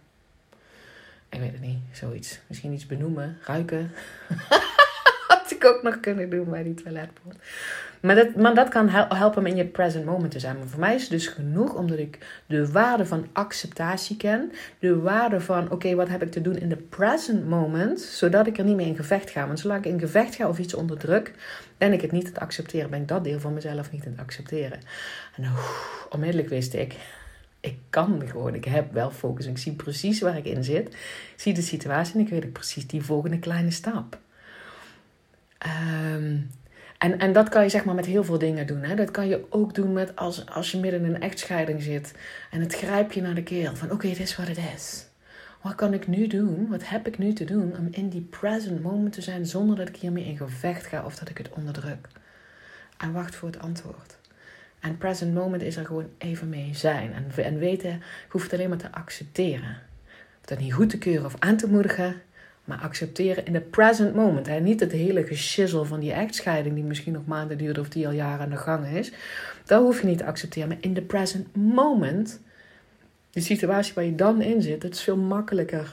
Ik 1.28 1.40
weet 1.40 1.52
het 1.52 1.60
niet, 1.60 1.78
zoiets. 1.92 2.38
Misschien 2.46 2.72
iets 2.72 2.86
benoemen, 2.86 3.38
ruiken. 3.44 3.90
Had 5.28 5.50
ik 5.50 5.64
ook 5.64 5.82
nog 5.82 6.00
kunnen 6.00 6.30
doen 6.30 6.50
bij 6.50 6.62
die 6.62 6.74
toiletpot. 6.74 7.34
Maar 8.00 8.14
dat, 8.14 8.34
maar 8.34 8.54
dat 8.54 8.68
kan 8.68 8.88
helpen 8.88 9.38
om 9.38 9.46
in 9.46 9.56
je 9.56 9.64
present 9.64 10.04
moment 10.04 10.30
te 10.30 10.38
zijn. 10.38 10.58
Maar 10.58 10.66
voor 10.66 10.80
mij 10.80 10.94
is 10.94 11.00
het 11.00 11.10
dus 11.10 11.26
genoeg 11.26 11.74
omdat 11.74 11.98
ik 11.98 12.18
de 12.46 12.72
waarde 12.72 13.06
van 13.06 13.26
acceptatie 13.32 14.16
ken. 14.16 14.52
De 14.78 15.00
waarde 15.00 15.40
van, 15.40 15.70
oké, 15.70 15.94
wat 15.94 16.08
heb 16.08 16.22
ik 16.22 16.30
te 16.30 16.40
doen 16.40 16.56
in 16.56 16.68
de 16.68 16.76
present 16.76 17.48
moment. 17.48 18.00
Zodat 18.00 18.46
ik 18.46 18.58
er 18.58 18.64
niet 18.64 18.76
meer 18.76 18.86
in 18.86 18.96
gevecht 18.96 19.30
ga. 19.30 19.46
Want 19.46 19.60
zolang 19.60 19.84
ik 19.84 19.92
in 19.92 20.00
gevecht 20.00 20.34
ga 20.34 20.48
of 20.48 20.58
iets 20.58 20.74
onderdruk, 20.74 21.32
ben 21.78 21.92
ik 21.92 22.00
het 22.00 22.12
niet 22.12 22.26
aan 22.26 22.32
het 22.32 22.42
accepteren. 22.42 22.90
Ben 22.90 23.00
ik 23.00 23.08
dat 23.08 23.24
deel 23.24 23.40
van 23.40 23.54
mezelf 23.54 23.92
niet 23.92 24.04
aan 24.04 24.12
het 24.12 24.20
accepteren. 24.20 24.80
En 25.36 25.44
oef, 25.44 26.06
onmiddellijk 26.10 26.48
wist 26.48 26.74
ik, 26.74 26.94
ik 27.66 27.78
kan 27.90 28.22
gewoon. 28.26 28.54
Ik 28.54 28.64
heb 28.64 28.92
wel 28.92 29.10
focus. 29.10 29.46
Ik 29.46 29.58
zie 29.58 29.72
precies 29.72 30.20
waar 30.20 30.36
ik 30.36 30.44
in 30.44 30.64
zit. 30.64 30.88
Ik 30.88 31.34
zie 31.36 31.54
de 31.54 31.62
situatie 31.62 32.14
en 32.14 32.20
ik 32.20 32.28
weet 32.28 32.52
precies 32.52 32.86
die 32.86 33.02
volgende 33.02 33.38
kleine 33.38 33.70
stap. 33.70 34.18
Ehm, 35.58 36.36
en, 36.98 37.18
en 37.18 37.32
dat 37.32 37.48
kan 37.48 37.62
je 37.62 37.68
zeg 37.68 37.84
maar 37.84 37.94
met 37.94 38.06
heel 38.06 38.24
veel 38.24 38.38
dingen 38.38 38.66
doen. 38.66 38.82
Hè? 38.82 38.94
Dat 38.94 39.10
kan 39.10 39.28
je 39.28 39.44
ook 39.50 39.74
doen 39.74 39.92
met 39.92 40.16
als, 40.16 40.46
als 40.48 40.70
je 40.70 40.78
midden 40.78 41.04
in 41.04 41.14
een 41.14 41.20
echtscheiding 41.20 41.82
zit. 41.82 42.14
En 42.50 42.60
het 42.60 42.74
grijp 42.74 43.12
je 43.12 43.22
naar 43.22 43.34
de 43.34 43.42
keel. 43.42 43.76
Van 43.76 43.90
oké, 43.90 44.08
dit 44.08 44.18
is 44.18 44.36
wat 44.36 44.48
het 44.48 44.58
is. 44.74 45.06
Wat 45.62 45.74
kan 45.74 45.94
ik 45.94 46.06
nu 46.06 46.26
doen? 46.26 46.68
Wat 46.68 46.88
heb 46.88 47.06
ik 47.06 47.18
nu 47.18 47.32
te 47.32 47.44
doen 47.44 47.76
om 47.78 47.88
in 47.90 48.08
die 48.08 48.20
present 48.20 48.82
moment 48.82 49.12
te 49.12 49.22
zijn 49.22 49.46
zonder 49.46 49.76
dat 49.76 49.88
ik 49.88 49.96
hiermee 49.96 50.24
in 50.24 50.36
gevecht 50.36 50.86
ga 50.86 51.04
of 51.04 51.16
dat 51.16 51.28
ik 51.28 51.38
het 51.38 51.48
onderdruk? 51.50 52.08
En 52.96 53.12
wacht 53.12 53.34
voor 53.34 53.48
het 53.48 53.58
antwoord. 53.58 54.16
En 54.86 54.98
present 54.98 55.34
moment 55.34 55.62
is 55.62 55.76
er 55.76 55.86
gewoon 55.86 56.08
even 56.18 56.48
mee 56.48 56.70
zijn. 56.72 57.12
En, 57.12 57.44
en 57.44 57.58
weten, 57.58 57.90
je 57.90 57.98
hoeft 58.28 58.52
alleen 58.52 58.68
maar 58.68 58.78
te 58.78 58.92
accepteren. 58.92 59.78
Dat 60.44 60.58
niet 60.58 60.72
goed 60.72 60.90
te 60.90 60.98
keuren 60.98 61.24
of 61.24 61.34
aan 61.38 61.56
te 61.56 61.68
moedigen. 61.68 62.22
Maar 62.64 62.78
accepteren 62.78 63.46
in 63.46 63.52
de 63.52 63.60
present 63.60 64.14
moment. 64.14 64.46
Hè? 64.46 64.60
Niet 64.60 64.80
het 64.80 64.92
hele 64.92 65.26
geschizzel 65.26 65.84
van 65.84 66.00
die 66.00 66.12
echtscheiding 66.12 66.74
die 66.74 66.84
misschien 66.84 67.12
nog 67.12 67.26
maanden 67.26 67.58
duurt 67.58 67.78
of 67.78 67.88
die 67.88 68.06
al 68.06 68.12
jaren 68.12 68.40
aan 68.40 68.50
de 68.50 68.56
gang 68.56 68.86
is. 68.86 69.12
Dat 69.64 69.82
hoef 69.82 70.00
je 70.00 70.06
niet 70.06 70.18
te 70.18 70.24
accepteren. 70.26 70.68
Maar 70.68 70.78
in 70.80 70.94
de 70.94 71.02
present 71.02 71.56
moment, 71.56 72.40
de 73.30 73.40
situatie 73.40 73.94
waar 73.94 74.04
je 74.04 74.14
dan 74.14 74.42
in 74.42 74.62
zit, 74.62 74.82
het 74.82 74.94
is 74.94 75.02
veel 75.02 75.16
makkelijker 75.16 75.92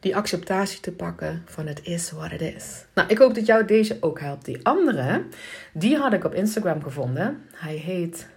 die 0.00 0.16
acceptatie 0.16 0.80
te 0.80 0.92
pakken 0.92 1.42
van 1.44 1.66
het 1.66 1.80
is 1.82 2.10
wat 2.10 2.30
het 2.30 2.40
is. 2.40 2.84
Nou, 2.94 3.08
ik 3.08 3.18
hoop 3.18 3.34
dat 3.34 3.46
jou 3.46 3.64
deze 3.64 3.96
ook 4.00 4.20
helpt. 4.20 4.44
Die 4.44 4.64
andere, 4.64 5.24
die 5.72 5.96
had 5.96 6.12
ik 6.12 6.24
op 6.24 6.34
Instagram 6.34 6.82
gevonden. 6.82 7.42
Hij 7.54 7.74
heet 7.74 8.28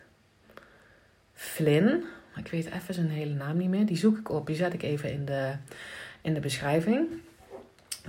Flynn. 1.34 2.04
Ik 2.36 2.48
weet 2.48 2.66
even 2.66 2.94
zijn 2.94 3.10
hele 3.10 3.34
naam 3.34 3.58
niet 3.58 3.70
meer. 3.70 3.86
Die 3.86 3.98
zoek 3.98 4.18
ik 4.18 4.30
op. 4.30 4.48
Die 4.48 4.56
zet 4.56 4.74
ik 4.74 4.84
even 4.84 5.12
in 5.12 5.26
de, 5.26 5.54
in 6.22 6.34
de 6.34 6.40
beschrijving. 6.40 7.08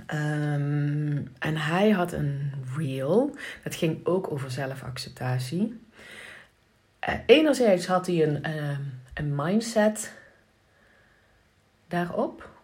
Ehm, 0.05 1.21
en 1.39 1.57
hij 1.57 1.89
had 1.89 2.11
een 2.11 2.51
reel. 2.77 3.35
Dat 3.63 3.75
ging 3.75 4.05
ook 4.05 4.31
over 4.31 4.51
zelfacceptatie. 4.51 5.79
Uh, 7.09 7.15
enerzijds 7.25 7.85
had 7.85 8.07
hij 8.07 8.23
een, 8.23 8.43
uh, 8.47 8.77
een 9.13 9.35
mindset 9.35 10.13
daarop. 11.87 12.54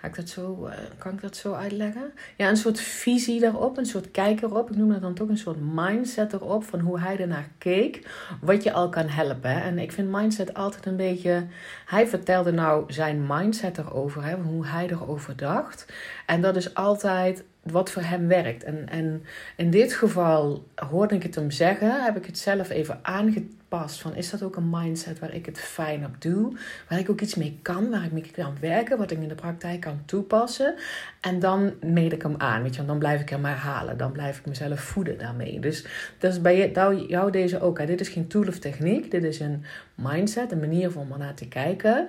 Ga 0.00 0.06
ik 0.06 0.14
dat 0.14 0.28
zo, 0.28 0.66
uh, 0.66 0.72
kan 0.98 1.12
ik 1.12 1.20
dat 1.20 1.36
zo 1.36 1.52
uitleggen? 1.52 2.12
Ja, 2.36 2.48
een 2.48 2.56
soort 2.56 2.80
visie 2.80 3.40
daarop, 3.40 3.76
een 3.76 3.86
soort 3.86 4.10
kijk 4.10 4.42
erop. 4.42 4.70
Ik 4.70 4.76
noem 4.76 4.92
dat 4.92 5.00
dan 5.00 5.14
toch 5.14 5.28
een 5.28 5.38
soort 5.38 5.58
mindset 5.60 6.32
erop 6.32 6.64
van 6.64 6.80
hoe 6.80 7.00
hij 7.00 7.18
ernaar 7.18 7.48
keek. 7.58 8.08
Wat 8.40 8.62
je 8.62 8.72
al 8.72 8.88
kan 8.88 9.08
helpen. 9.08 9.62
En 9.62 9.78
ik 9.78 9.92
vind 9.92 10.08
mindset 10.10 10.54
altijd 10.54 10.86
een 10.86 10.96
beetje. 10.96 11.46
Hij 11.86 12.06
vertelde 12.06 12.52
nou 12.52 12.92
zijn 12.92 13.26
mindset 13.28 13.78
erover, 13.78 14.24
hè, 14.24 14.36
hoe 14.36 14.66
hij 14.66 14.88
erover 14.90 15.36
dacht. 15.36 15.92
En 16.26 16.40
dat 16.40 16.56
is 16.56 16.74
altijd 16.74 17.44
wat 17.62 17.90
voor 17.90 18.02
hem 18.02 18.26
werkt. 18.28 18.64
En, 18.64 18.88
en 18.88 19.22
in 19.56 19.70
dit 19.70 19.92
geval 19.92 20.66
hoorde 20.74 21.14
ik 21.14 21.22
het 21.22 21.34
hem 21.34 21.50
zeggen, 21.50 22.04
heb 22.04 22.16
ik 22.16 22.26
het 22.26 22.38
zelf 22.38 22.70
even 22.70 22.98
aangepast. 23.02 24.00
Van 24.00 24.14
is 24.14 24.30
dat 24.30 24.42
ook 24.42 24.56
een 24.56 24.70
mindset 24.70 25.18
waar 25.18 25.34
ik 25.34 25.46
het 25.46 25.60
fijn 25.60 26.04
op 26.04 26.22
doe? 26.22 26.52
Waar 26.88 26.98
ik 26.98 27.10
ook 27.10 27.20
iets 27.20 27.34
mee 27.34 27.58
kan, 27.62 27.90
waar 27.90 28.04
ik 28.04 28.12
mee 28.12 28.30
kan 28.30 28.56
werken, 28.60 28.98
wat 28.98 29.10
ik 29.10 29.18
in 29.18 29.28
de 29.28 29.34
praktijk 29.34 29.80
kan 29.80 30.02
toepassen. 30.04 30.74
En 31.20 31.38
dan 31.38 31.72
meet 31.80 32.12
ik 32.12 32.22
hem 32.22 32.34
aan, 32.38 32.62
weet 32.62 32.76
je, 32.76 32.84
dan 32.84 32.98
blijf 32.98 33.20
ik 33.20 33.28
hem 33.28 33.44
herhalen. 33.44 33.96
Dan 33.96 34.12
blijf 34.12 34.38
ik 34.38 34.46
mezelf 34.46 34.80
voeden 34.80 35.18
daarmee. 35.18 35.60
Dus 35.60 35.86
dat 36.18 36.32
is 36.32 36.40
bij 36.40 36.70
jou 37.08 37.30
deze 37.30 37.60
ook. 37.60 37.78
Hè. 37.78 37.86
Dit 37.86 38.00
is 38.00 38.08
geen 38.08 38.26
tool 38.26 38.46
of 38.46 38.58
techniek, 38.58 39.10
dit 39.10 39.24
is 39.24 39.40
een 39.40 39.64
mindset, 39.94 40.52
een 40.52 40.60
manier 40.60 40.98
om 40.98 41.08
naar 41.18 41.34
te 41.34 41.48
kijken 41.48 42.08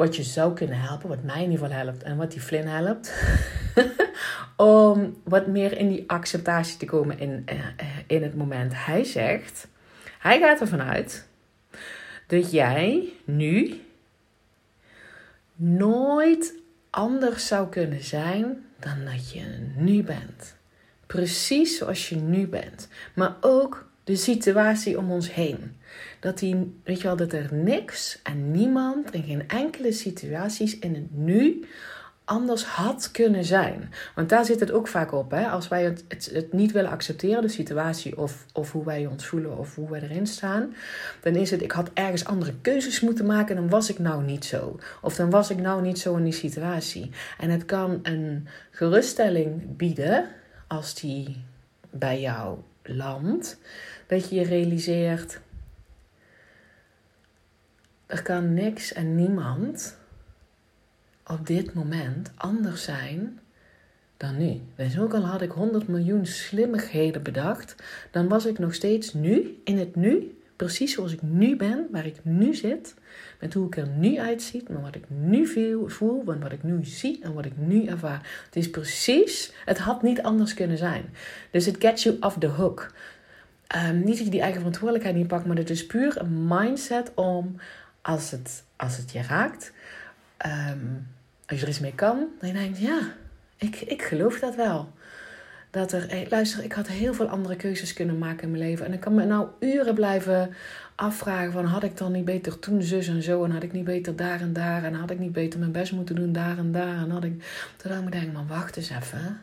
wat 0.00 0.16
je 0.16 0.22
zou 0.22 0.54
kunnen 0.54 0.80
helpen, 0.80 1.08
wat 1.08 1.22
mij 1.22 1.42
in 1.44 1.50
ieder 1.50 1.66
geval 1.66 1.84
helpt 1.84 2.02
en 2.02 2.16
wat 2.16 2.30
die 2.30 2.40
Flynn 2.40 2.68
helpt, 2.68 3.14
om 4.56 5.20
wat 5.24 5.46
meer 5.46 5.78
in 5.78 5.88
die 5.88 6.04
acceptatie 6.06 6.76
te 6.76 6.84
komen 6.84 7.18
in, 7.18 7.42
eh, 7.46 7.56
in 8.06 8.22
het 8.22 8.34
moment. 8.34 8.72
Hij 8.74 9.04
zegt, 9.04 9.68
hij 10.18 10.40
gaat 10.40 10.60
ervan 10.60 10.82
uit 10.82 11.26
dat 12.26 12.50
jij 12.50 13.08
nu 13.24 13.80
nooit 15.54 16.54
anders 16.90 17.46
zou 17.46 17.68
kunnen 17.68 18.04
zijn 18.04 18.64
dan 18.78 19.04
dat 19.04 19.32
je 19.32 19.72
nu 19.76 20.02
bent. 20.02 20.56
Precies 21.06 21.78
zoals 21.78 22.08
je 22.08 22.16
nu 22.16 22.46
bent. 22.46 22.88
Maar 23.14 23.36
ook 23.40 23.88
de 24.04 24.16
situatie 24.16 24.98
om 24.98 25.10
ons 25.10 25.34
heen. 25.34 25.76
Dat, 26.20 26.38
die, 26.38 26.80
weet 26.84 27.00
je 27.00 27.06
wel, 27.06 27.16
dat 27.16 27.32
er 27.32 27.48
niks 27.54 28.20
en 28.22 28.50
niemand 28.50 29.10
in 29.10 29.22
geen 29.22 29.48
enkele 29.48 29.92
situaties 29.92 30.78
in 30.78 30.94
het 30.94 31.16
nu 31.16 31.64
anders 32.30 32.64
had 32.64 33.10
kunnen 33.10 33.44
zijn. 33.44 33.92
Want 34.14 34.28
daar 34.28 34.44
zit 34.44 34.60
het 34.60 34.70
ook 34.70 34.88
vaak 34.88 35.12
op. 35.12 35.30
Hè? 35.30 35.46
Als 35.46 35.68
wij 35.68 35.84
het, 35.84 36.04
het, 36.08 36.52
niet 36.52 36.72
willen 36.72 36.90
accepteren, 36.90 37.42
de 37.42 37.48
situatie 37.48 38.18
of, 38.18 38.46
of 38.52 38.72
hoe 38.72 38.84
wij 38.84 39.06
ons 39.06 39.26
voelen 39.26 39.58
of 39.58 39.74
hoe 39.74 39.90
wij 39.90 40.00
erin 40.00 40.26
staan, 40.26 40.74
dan 41.20 41.34
is 41.34 41.50
het, 41.50 41.62
ik 41.62 41.72
had 41.72 41.90
ergens 41.94 42.24
andere 42.24 42.54
keuzes 42.60 43.00
moeten 43.00 43.26
maken 43.26 43.56
en 43.56 43.60
dan 43.60 43.70
was 43.70 43.90
ik 43.90 43.98
nou 43.98 44.22
niet 44.24 44.44
zo. 44.44 44.78
Of 45.02 45.16
dan 45.16 45.30
was 45.30 45.50
ik 45.50 45.58
nou 45.58 45.82
niet 45.82 45.98
zo 45.98 46.16
in 46.16 46.24
die 46.24 46.32
situatie. 46.32 47.10
En 47.38 47.50
het 47.50 47.64
kan 47.64 47.98
een 48.02 48.48
geruststelling 48.70 49.76
bieden 49.76 50.28
als 50.66 50.94
die 50.94 51.44
bij 51.90 52.20
jou 52.20 52.58
landt, 52.82 53.58
dat 54.06 54.28
je 54.28 54.34
je 54.34 54.44
realiseert, 54.44 55.40
er 58.10 58.22
kan 58.22 58.54
niks 58.54 58.92
en 58.92 59.14
niemand 59.14 59.96
op 61.26 61.46
dit 61.46 61.74
moment 61.74 62.30
anders 62.36 62.82
zijn 62.82 63.38
dan 64.16 64.36
nu. 64.36 64.60
Dus 64.76 64.98
ook 64.98 65.14
al 65.14 65.26
had 65.26 65.42
ik 65.42 65.50
100 65.50 65.88
miljoen 65.88 66.26
slimmigheden 66.26 67.22
bedacht, 67.22 67.74
dan 68.10 68.28
was 68.28 68.46
ik 68.46 68.58
nog 68.58 68.74
steeds 68.74 69.14
nu, 69.14 69.60
in 69.64 69.78
het 69.78 69.96
nu, 69.96 70.38
precies 70.56 70.94
zoals 70.94 71.12
ik 71.12 71.22
nu 71.22 71.56
ben, 71.56 71.86
waar 71.90 72.06
ik 72.06 72.16
nu 72.22 72.54
zit, 72.54 72.94
met 73.40 73.54
hoe 73.54 73.66
ik 73.66 73.76
er 73.76 73.88
nu 73.88 74.18
uitzie, 74.18 74.62
met 74.68 74.82
wat 74.82 74.94
ik 74.94 75.04
nu 75.08 75.46
voel, 75.86 76.22
met 76.26 76.42
wat 76.42 76.52
ik 76.52 76.62
nu 76.62 76.84
zie 76.84 77.18
en 77.22 77.34
wat 77.34 77.44
ik 77.44 77.56
nu 77.56 77.86
ervaar. 77.86 78.42
Het 78.44 78.56
is 78.56 78.70
precies, 78.70 79.52
het 79.64 79.78
had 79.78 80.02
niet 80.02 80.22
anders 80.22 80.54
kunnen 80.54 80.78
zijn. 80.78 81.04
Dus 81.50 81.66
it 81.66 81.76
gets 81.78 82.02
you 82.02 82.16
off 82.20 82.38
the 82.38 82.46
hook. 82.46 82.92
Um, 83.76 83.98
niet 83.98 84.16
dat 84.16 84.24
je 84.24 84.30
die 84.30 84.40
eigen 84.40 84.58
verantwoordelijkheid 84.58 85.16
niet 85.16 85.26
pakt, 85.26 85.46
maar 85.46 85.56
het 85.56 85.70
is 85.70 85.86
puur 85.86 86.20
een 86.20 86.46
mindset 86.46 87.12
om 87.14 87.56
als 88.02 88.30
het, 88.30 88.64
als 88.76 88.96
het 88.96 89.12
je 89.12 89.22
raakt, 89.22 89.72
ehm, 90.36 90.78
als 91.46 91.58
je 91.58 91.64
er 91.64 91.70
iets 91.70 91.80
mee 91.80 91.94
kan, 91.94 92.26
dan 92.40 92.54
je 92.54 92.80
ja, 92.80 93.12
ik, 93.56 93.80
ik 93.80 94.02
geloof 94.02 94.38
dat 94.38 94.54
wel. 94.54 94.92
Dat 95.70 95.92
er, 95.92 96.26
luister, 96.28 96.64
ik 96.64 96.72
had 96.72 96.88
heel 96.88 97.14
veel 97.14 97.28
andere 97.28 97.56
keuzes 97.56 97.92
kunnen 97.92 98.18
maken 98.18 98.42
in 98.42 98.50
mijn 98.50 98.62
leven. 98.62 98.86
En 98.86 98.92
ik 98.92 99.00
kan 99.00 99.14
me 99.14 99.24
nou 99.24 99.48
uren 99.60 99.94
blijven 99.94 100.54
afvragen 100.94 101.52
van, 101.52 101.64
had 101.64 101.82
ik 101.82 101.96
dan 101.96 102.12
niet 102.12 102.24
beter 102.24 102.58
toen 102.58 102.82
zus 102.82 103.08
en 103.08 103.22
zo? 103.22 103.44
En 103.44 103.50
had 103.50 103.62
ik 103.62 103.72
niet 103.72 103.84
beter 103.84 104.16
daar 104.16 104.40
en 104.40 104.52
daar? 104.52 104.84
En 104.84 104.94
had 104.94 105.10
ik 105.10 105.18
niet 105.18 105.32
beter 105.32 105.58
mijn 105.58 105.72
best 105.72 105.92
moeten 105.92 106.14
doen 106.14 106.32
daar 106.32 106.58
en 106.58 106.72
daar? 106.72 106.96
En 106.96 107.10
had 107.10 107.24
ik, 107.24 107.44
toen 107.76 108.04
ik 108.04 108.12
denk, 108.12 108.32
man, 108.32 108.46
wacht 108.46 108.76
eens 108.76 108.90
even. 108.90 109.40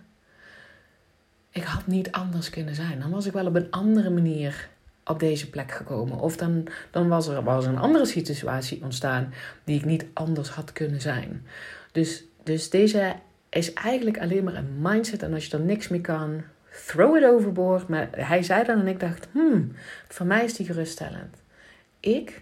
Ik 1.50 1.64
had 1.64 1.88
niet 1.88 2.12
anders 2.12 2.50
kunnen 2.50 2.76
zijn. 2.76 3.00
Dan 3.00 3.12
was 3.12 3.26
ik 3.26 3.34
wel 3.34 3.46
op 3.46 3.56
een 3.56 3.72
andere 3.72 4.10
manier 4.10 4.70
op 5.08 5.20
deze 5.20 5.50
plek 5.50 5.72
gekomen. 5.72 6.20
Of 6.20 6.38
dan, 6.38 6.68
dan 6.92 7.08
was 7.08 7.28
er 7.28 7.44
was 7.44 7.66
een 7.66 7.78
andere 7.78 8.06
situatie 8.06 8.84
ontstaan 8.84 9.34
die 9.64 9.78
ik 9.78 9.86
niet 9.86 10.06
anders 10.14 10.50
had 10.50 10.72
kunnen 10.72 11.02
zijn. 11.02 11.46
Dus, 11.92 12.24
dus 12.44 12.70
deze 12.70 13.16
is 13.50 13.74
eigenlijk 13.74 14.20
alleen 14.20 14.44
maar 14.44 14.56
een 14.56 14.82
mindset. 14.82 15.24
En 15.24 15.34
als 15.34 15.46
je 15.46 15.58
er 15.58 15.64
niks 15.64 15.88
mee 15.88 16.02
kan, 16.02 16.42
throw 16.86 17.16
it 17.16 17.26
overboard. 17.26 17.88
Maar 17.88 18.08
hij 18.12 18.44
zei 18.44 18.64
dan 18.64 18.80
en 18.80 18.88
ik 18.88 19.00
dacht, 19.00 19.28
hmm, 19.32 19.72
voor 20.08 20.26
mij 20.26 20.44
is 20.44 20.54
die 20.54 20.66
geruststellend. 20.66 21.36
Ik, 22.00 22.42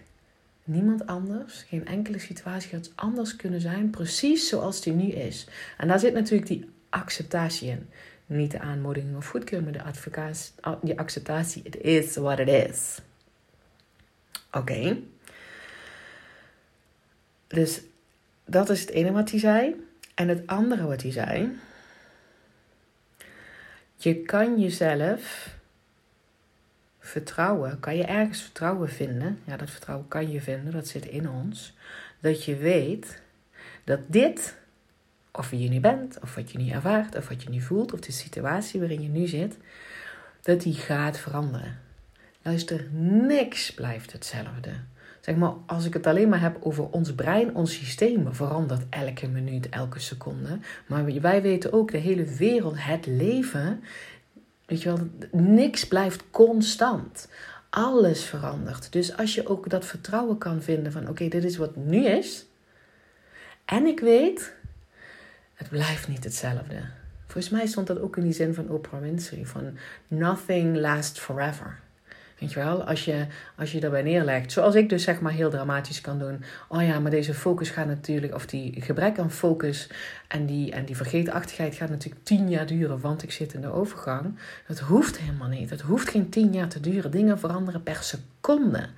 niemand 0.64 1.06
anders, 1.06 1.64
geen 1.68 1.86
enkele 1.86 2.18
situatie 2.18 2.76
had 2.76 2.92
anders 2.94 3.36
kunnen 3.36 3.60
zijn, 3.60 3.90
precies 3.90 4.48
zoals 4.48 4.80
die 4.80 4.92
nu 4.92 5.08
is. 5.08 5.46
En 5.78 5.88
daar 5.88 5.98
zit 5.98 6.14
natuurlijk 6.14 6.48
die 6.48 6.70
acceptatie 6.90 7.68
in. 7.68 7.88
Niet 8.26 8.50
de 8.50 8.60
aanmoediging 8.60 9.16
of 9.16 9.28
goedkeuring, 9.28 9.72
maar 9.72 9.94
de 10.02 10.78
die 10.82 10.98
acceptatie. 10.98 11.62
It 11.62 11.76
is 11.76 12.16
what 12.16 12.38
it 12.38 12.48
is. 12.48 12.98
Oké. 14.50 14.98
Dus 17.46 17.82
dat 18.44 18.70
is 18.70 18.80
het 18.80 18.90
ene 18.90 19.12
wat 19.12 19.30
hij 19.30 19.38
zei. 19.38 19.86
En 20.14 20.28
het 20.28 20.46
andere 20.46 20.86
wat 20.86 21.02
hij 21.02 21.12
zei. 21.12 21.58
Je 23.96 24.22
kan 24.22 24.60
jezelf 24.60 25.54
vertrouwen. 26.98 27.80
Kan 27.80 27.96
je 27.96 28.04
ergens 28.04 28.42
vertrouwen 28.42 28.88
vinden? 28.88 29.40
Ja, 29.44 29.56
dat 29.56 29.70
vertrouwen 29.70 30.08
kan 30.08 30.30
je 30.30 30.40
vinden. 30.40 30.72
Dat 30.72 30.88
zit 30.88 31.06
in 31.06 31.28
ons. 31.28 31.74
Dat 32.20 32.44
je 32.44 32.56
weet 32.56 33.22
dat 33.84 34.00
dit 34.06 34.56
of 35.36 35.50
wie 35.50 35.60
je 35.60 35.68
nu 35.68 35.80
bent, 35.80 36.18
of 36.22 36.34
wat 36.34 36.50
je 36.50 36.58
nu 36.58 36.68
ervaart, 36.68 37.16
of 37.16 37.28
wat 37.28 37.42
je 37.42 37.50
nu 37.50 37.60
voelt, 37.60 37.92
of 37.92 38.00
de 38.00 38.12
situatie 38.12 38.80
waarin 38.80 39.02
je 39.02 39.08
nu 39.08 39.26
zit, 39.26 39.56
dat 40.42 40.60
die 40.60 40.74
gaat 40.74 41.18
veranderen. 41.18 41.78
Luister, 42.42 42.86
niks 43.26 43.74
blijft 43.74 44.12
hetzelfde. 44.12 44.70
Zeg 45.20 45.36
maar, 45.36 45.52
als 45.66 45.84
ik 45.84 45.92
het 45.92 46.06
alleen 46.06 46.28
maar 46.28 46.40
heb 46.40 46.56
over 46.60 46.90
ons 46.90 47.14
brein, 47.14 47.54
ons 47.54 47.74
systeem 47.74 48.34
verandert 48.34 48.82
elke 48.90 49.28
minuut, 49.28 49.68
elke 49.68 50.00
seconde. 50.00 50.58
Maar 50.86 51.20
wij 51.20 51.42
weten 51.42 51.72
ook, 51.72 51.90
de 51.90 51.98
hele 51.98 52.24
wereld, 52.24 52.74
het 52.78 53.06
leven, 53.06 53.82
weet 54.66 54.82
je 54.82 54.88
wel, 54.88 55.08
niks 55.42 55.86
blijft 55.86 56.24
constant. 56.30 57.28
Alles 57.70 58.24
verandert. 58.24 58.92
Dus 58.92 59.16
als 59.16 59.34
je 59.34 59.48
ook 59.48 59.70
dat 59.70 59.84
vertrouwen 59.84 60.38
kan 60.38 60.62
vinden 60.62 60.92
van, 60.92 61.08
oké, 61.08 61.28
dit 61.28 61.44
is 61.44 61.56
wat 61.56 61.76
nu 61.76 62.04
is. 62.06 62.46
En 63.64 63.86
ik 63.86 64.00
weet 64.00 64.54
het 65.56 65.68
blijft 65.68 66.08
niet 66.08 66.24
hetzelfde. 66.24 66.80
Volgens 67.26 67.48
mij 67.48 67.66
stond 67.66 67.86
dat 67.86 68.00
ook 68.00 68.16
in 68.16 68.22
die 68.22 68.32
zin 68.32 68.54
van 68.54 68.68
Oprah 68.68 69.00
Winfrey: 69.00 69.44
van 69.44 69.78
nothing 70.08 70.76
lasts 70.76 71.20
forever. 71.20 71.78
Weet 72.38 72.52
je 72.52 72.58
wel, 72.58 72.84
als 72.84 73.04
je, 73.04 73.26
als 73.56 73.72
je 73.72 73.80
daarbij 73.80 74.02
neerlegt, 74.02 74.52
zoals 74.52 74.74
ik 74.74 74.88
dus 74.88 75.02
zeg 75.02 75.20
maar 75.20 75.32
heel 75.32 75.50
dramatisch 75.50 76.00
kan 76.00 76.18
doen. 76.18 76.44
Oh 76.68 76.82
ja, 76.82 76.98
maar 76.98 77.10
deze 77.10 77.34
focus 77.34 77.70
gaat 77.70 77.86
natuurlijk, 77.86 78.34
of 78.34 78.46
die 78.46 78.82
gebrek 78.82 79.18
aan 79.18 79.30
focus 79.30 79.88
en 80.28 80.46
die, 80.46 80.72
en 80.72 80.84
die 80.84 80.96
vergeetachtigheid 80.96 81.74
gaat 81.74 81.88
natuurlijk 81.88 82.24
tien 82.24 82.48
jaar 82.48 82.66
duren, 82.66 83.00
want 83.00 83.22
ik 83.22 83.32
zit 83.32 83.54
in 83.54 83.60
de 83.60 83.72
overgang. 83.72 84.38
Dat 84.66 84.78
hoeft 84.78 85.18
helemaal 85.18 85.48
niet. 85.48 85.70
Het 85.70 85.80
hoeft 85.80 86.08
geen 86.08 86.28
tien 86.28 86.52
jaar 86.52 86.68
te 86.68 86.80
duren. 86.80 87.10
Dingen 87.10 87.38
veranderen 87.38 87.82
per 87.82 88.02
seconde. 88.02 88.88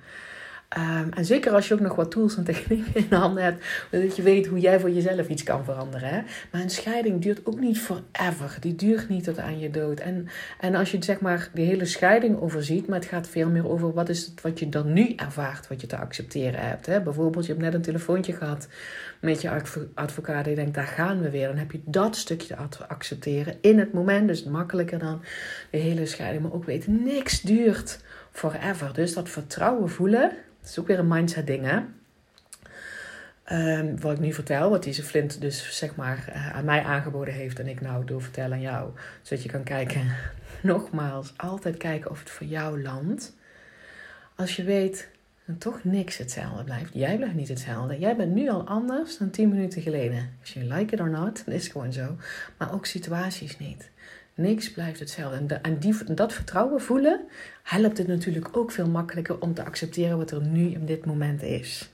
Ehm, 0.69 1.09
en 1.09 1.25
zeker 1.25 1.51
als 1.51 1.67
je 1.67 1.73
ook 1.73 1.79
nog 1.79 1.95
wat 1.95 2.11
tools 2.11 2.37
en 2.37 2.43
technieken 2.43 2.95
in 2.95 3.17
handen 3.17 3.43
hebt, 3.43 3.65
dat 3.91 4.15
je 4.15 4.21
weet 4.21 4.47
hoe 4.47 4.59
jij 4.59 4.79
voor 4.79 4.89
jezelf 4.89 5.27
iets 5.27 5.43
kan 5.43 5.63
veranderen. 5.63 6.09
Hè? 6.09 6.21
Maar 6.51 6.61
een 6.61 6.69
scheiding 6.69 7.21
duurt 7.21 7.45
ook 7.45 7.59
niet 7.59 7.79
forever. 7.79 8.57
Die 8.59 8.75
duurt 8.75 9.09
niet 9.09 9.23
tot 9.23 9.39
aan 9.39 9.59
je 9.59 9.69
dood. 9.69 9.99
En, 9.99 10.27
en 10.59 10.75
als 10.75 10.91
je 10.91 11.03
zeg 11.03 11.19
maar 11.19 11.49
die 11.53 11.65
hele 11.65 11.85
scheiding 11.85 12.39
overziet, 12.39 12.87
maar 12.87 12.99
het 12.99 13.07
gaat 13.07 13.27
veel 13.27 13.49
meer 13.49 13.69
over 13.69 13.93
wat 13.93 14.09
is 14.09 14.25
het 14.25 14.41
wat 14.41 14.59
je 14.59 14.69
dan 14.69 14.93
nu 14.93 15.13
ervaart, 15.15 15.67
wat 15.67 15.81
je 15.81 15.87
te 15.87 15.97
accepteren 15.97 16.67
hebt. 16.67 16.85
Hè? 16.85 17.01
Bijvoorbeeld, 17.01 17.45
je 17.45 17.51
hebt 17.51 17.63
net 17.63 17.73
een 17.73 17.81
telefoontje 17.81 18.33
gehad 18.33 18.67
met 19.21 19.41
je 19.41 19.61
advocaat 19.93 20.43
en 20.43 20.49
je 20.49 20.55
denkt, 20.55 20.75
daar 20.75 20.87
gaan 20.87 21.21
we 21.21 21.29
weer. 21.29 21.47
Dan 21.47 21.57
heb 21.57 21.71
je 21.71 21.81
dat 21.85 22.15
stukje 22.15 22.55
te 22.69 22.87
accepteren 22.87 23.55
in 23.61 23.79
het 23.79 23.93
moment. 23.93 24.27
Dus 24.27 24.43
makkelijker 24.43 24.99
dan 24.99 25.21
de 25.71 25.77
hele 25.77 26.05
scheiding. 26.05 26.43
Maar 26.43 26.53
ook 26.53 26.65
weten, 26.65 27.03
niks 27.03 27.41
duurt 27.41 27.99
forever. 28.31 28.93
Dus 28.93 29.13
dat 29.13 29.29
vertrouwen 29.29 29.89
voelen 29.89 30.31
dat 30.61 30.69
is 30.69 30.79
ook 30.79 30.87
weer 30.87 30.99
een 30.99 31.07
mindset 31.07 31.47
ding, 31.47 31.65
hè? 31.65 31.79
Um, 33.51 33.99
wat 33.99 34.11
ik 34.11 34.19
nu 34.19 34.33
vertel, 34.33 34.69
wat 34.69 34.83
deze 34.83 35.03
Flint 35.03 35.41
dus 35.41 35.77
zeg 35.77 35.95
maar 35.95 36.25
uh, 36.29 36.55
aan 36.55 36.65
mij 36.65 36.83
aangeboden 36.83 37.33
heeft 37.33 37.59
en 37.59 37.67
ik 37.67 37.81
nou 37.81 38.05
door 38.05 38.21
vertellen 38.21 38.51
aan 38.51 38.61
jou. 38.61 38.91
Zodat 39.21 39.43
je 39.43 39.49
kan 39.49 39.63
kijken, 39.63 40.15
nogmaals, 40.61 41.33
altijd 41.37 41.77
kijken 41.77 42.11
of 42.11 42.19
het 42.19 42.29
voor 42.29 42.47
jou 42.47 42.81
landt. 42.81 43.35
Als 44.35 44.55
je 44.55 44.63
weet 44.63 45.09
dat 45.45 45.59
toch 45.59 45.83
niks 45.83 46.17
hetzelfde 46.17 46.63
blijft. 46.63 46.93
Jij 46.93 47.15
blijft 47.17 47.35
niet 47.35 47.47
hetzelfde. 47.47 47.99
Jij 47.99 48.15
bent 48.15 48.33
nu 48.33 48.49
al 48.49 48.67
anders 48.67 49.17
dan 49.17 49.29
10 49.29 49.49
minuten 49.49 49.81
geleden. 49.81 50.29
Als 50.39 50.53
je 50.53 50.63
like 50.63 50.93
it 50.93 50.99
or 51.01 51.09
not, 51.09 51.45
dan 51.45 51.53
is 51.53 51.63
het 51.63 51.71
gewoon 51.71 51.93
zo. 51.93 52.15
Maar 52.57 52.73
ook 52.73 52.85
situaties 52.85 53.59
niet. 53.59 53.89
Niks 54.39 54.71
blijft 54.71 54.99
hetzelfde. 54.99 55.55
En, 55.55 55.77
die, 55.77 56.13
dat 56.13 56.33
vertrouwen 56.33 56.81
voelen 56.81 57.19
helpt 57.63 57.97
het 57.97 58.07
natuurlijk 58.07 58.57
ook 58.57 58.71
veel 58.71 58.87
makkelijker 58.87 59.41
om 59.41 59.53
te 59.53 59.63
accepteren 59.63 60.17
wat 60.17 60.31
er 60.31 60.41
nu 60.41 60.71
in 60.71 60.85
dit 60.85 61.05
moment 61.05 61.41
is. 61.41 61.89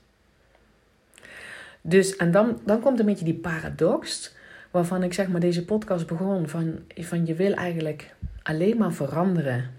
Dus, 1.82 2.16
en 2.16 2.32
dan, 2.32 2.60
dan 2.66 2.80
komt 2.80 3.00
een 3.00 3.06
beetje 3.06 3.26
die 3.26 3.34
paradox, 3.34 4.36
waarvan 4.72 5.04
ik 5.04 5.14
zeg 5.14 5.28
maar 5.28 5.40
deze 5.40 5.66
podcast 5.66 6.08
begon: 6.08 6.50
van, 6.50 6.80
van 6.96 7.26
je 7.26 7.34
wil 7.34 7.54
eigenlijk 7.54 8.16
alleen 8.42 8.78
maar 8.78 8.94
veranderen 8.94 9.72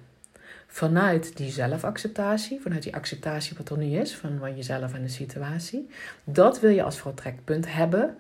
vanuit 0.67 1.37
die 1.37 1.51
zelfacceptatie, 1.51 2.61
vanuit 2.61 2.83
die 2.83 2.95
acceptatie 2.95 3.57
wat 3.57 3.71
er 3.71 3.79
nu 3.79 3.97
is, 3.97 4.15
van, 4.15 4.39
van 4.39 4.57
jezelf 4.57 4.95
en 4.95 5.03
de 5.03 5.09
situatie. 5.09 5.89
Dat 6.25 6.61
wil 6.61 6.71
je 6.71 6.83
als 6.83 7.01
vertrekpunt 7.01 7.73
hebben 7.73 8.17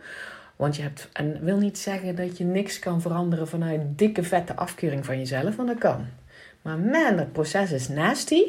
want 0.56 0.76
je 0.76 0.82
hebt, 0.82 1.08
en 1.12 1.44
wil 1.44 1.58
niet 1.58 1.78
zeggen 1.78 2.16
dat 2.16 2.38
je 2.38 2.44
niks 2.44 2.78
kan 2.78 3.00
veranderen 3.00 3.48
vanuit 3.48 3.80
dikke 3.84 4.22
vette 4.22 4.56
afkeuring 4.56 5.04
van 5.04 5.18
jezelf, 5.18 5.56
want 5.56 5.68
dat 5.68 5.78
kan. 5.78 6.06
Maar 6.62 6.78
man, 6.78 7.16
dat 7.16 7.32
proces 7.32 7.72
is 7.72 7.88
nasty. 7.88 8.42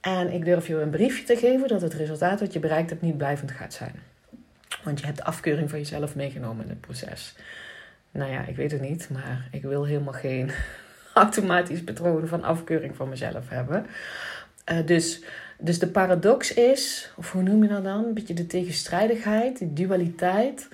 En 0.00 0.32
ik 0.32 0.44
durf 0.44 0.66
je 0.66 0.80
een 0.80 0.90
briefje 0.90 1.24
te 1.24 1.36
geven 1.36 1.68
dat 1.68 1.80
het 1.80 1.94
resultaat 1.94 2.40
wat 2.40 2.52
je 2.52 2.58
bereikt 2.58 2.90
hebt 2.90 3.02
niet 3.02 3.16
blijvend 3.16 3.50
gaat 3.50 3.72
zijn. 3.72 3.94
Want 4.84 5.00
je 5.00 5.06
hebt 5.06 5.24
afkeuring 5.24 5.70
van 5.70 5.78
jezelf 5.78 6.14
meegenomen 6.14 6.64
in 6.64 6.70
het 6.70 6.80
proces. 6.80 7.34
Nou 8.10 8.32
ja, 8.32 8.46
ik 8.46 8.56
weet 8.56 8.70
het 8.70 8.80
niet, 8.80 9.08
maar 9.10 9.48
ik 9.50 9.62
wil 9.62 9.84
helemaal 9.84 10.12
geen 10.12 10.50
automatisch 11.14 11.84
patroon 11.84 12.26
van 12.26 12.42
afkeuring 12.42 12.96
van 12.96 13.08
mezelf 13.08 13.48
hebben. 13.48 13.86
Uh, 14.72 14.86
dus, 14.86 15.22
dus 15.58 15.78
de 15.78 15.88
paradox 15.88 16.54
is, 16.54 17.12
of 17.16 17.32
hoe 17.32 17.42
noem 17.42 17.62
je 17.62 17.68
dat 17.68 17.84
dan? 17.84 18.04
Een 18.04 18.14
beetje 18.14 18.34
de 18.34 18.46
tegenstrijdigheid, 18.46 19.58
de 19.58 19.72
dualiteit 19.72 20.68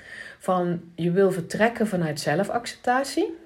van 0.49 0.81
je 0.95 1.11
wil 1.11 1.33
vertrekken 1.33 1.87
vanuit 1.87 2.21
zelfacceptatie. 2.21 3.37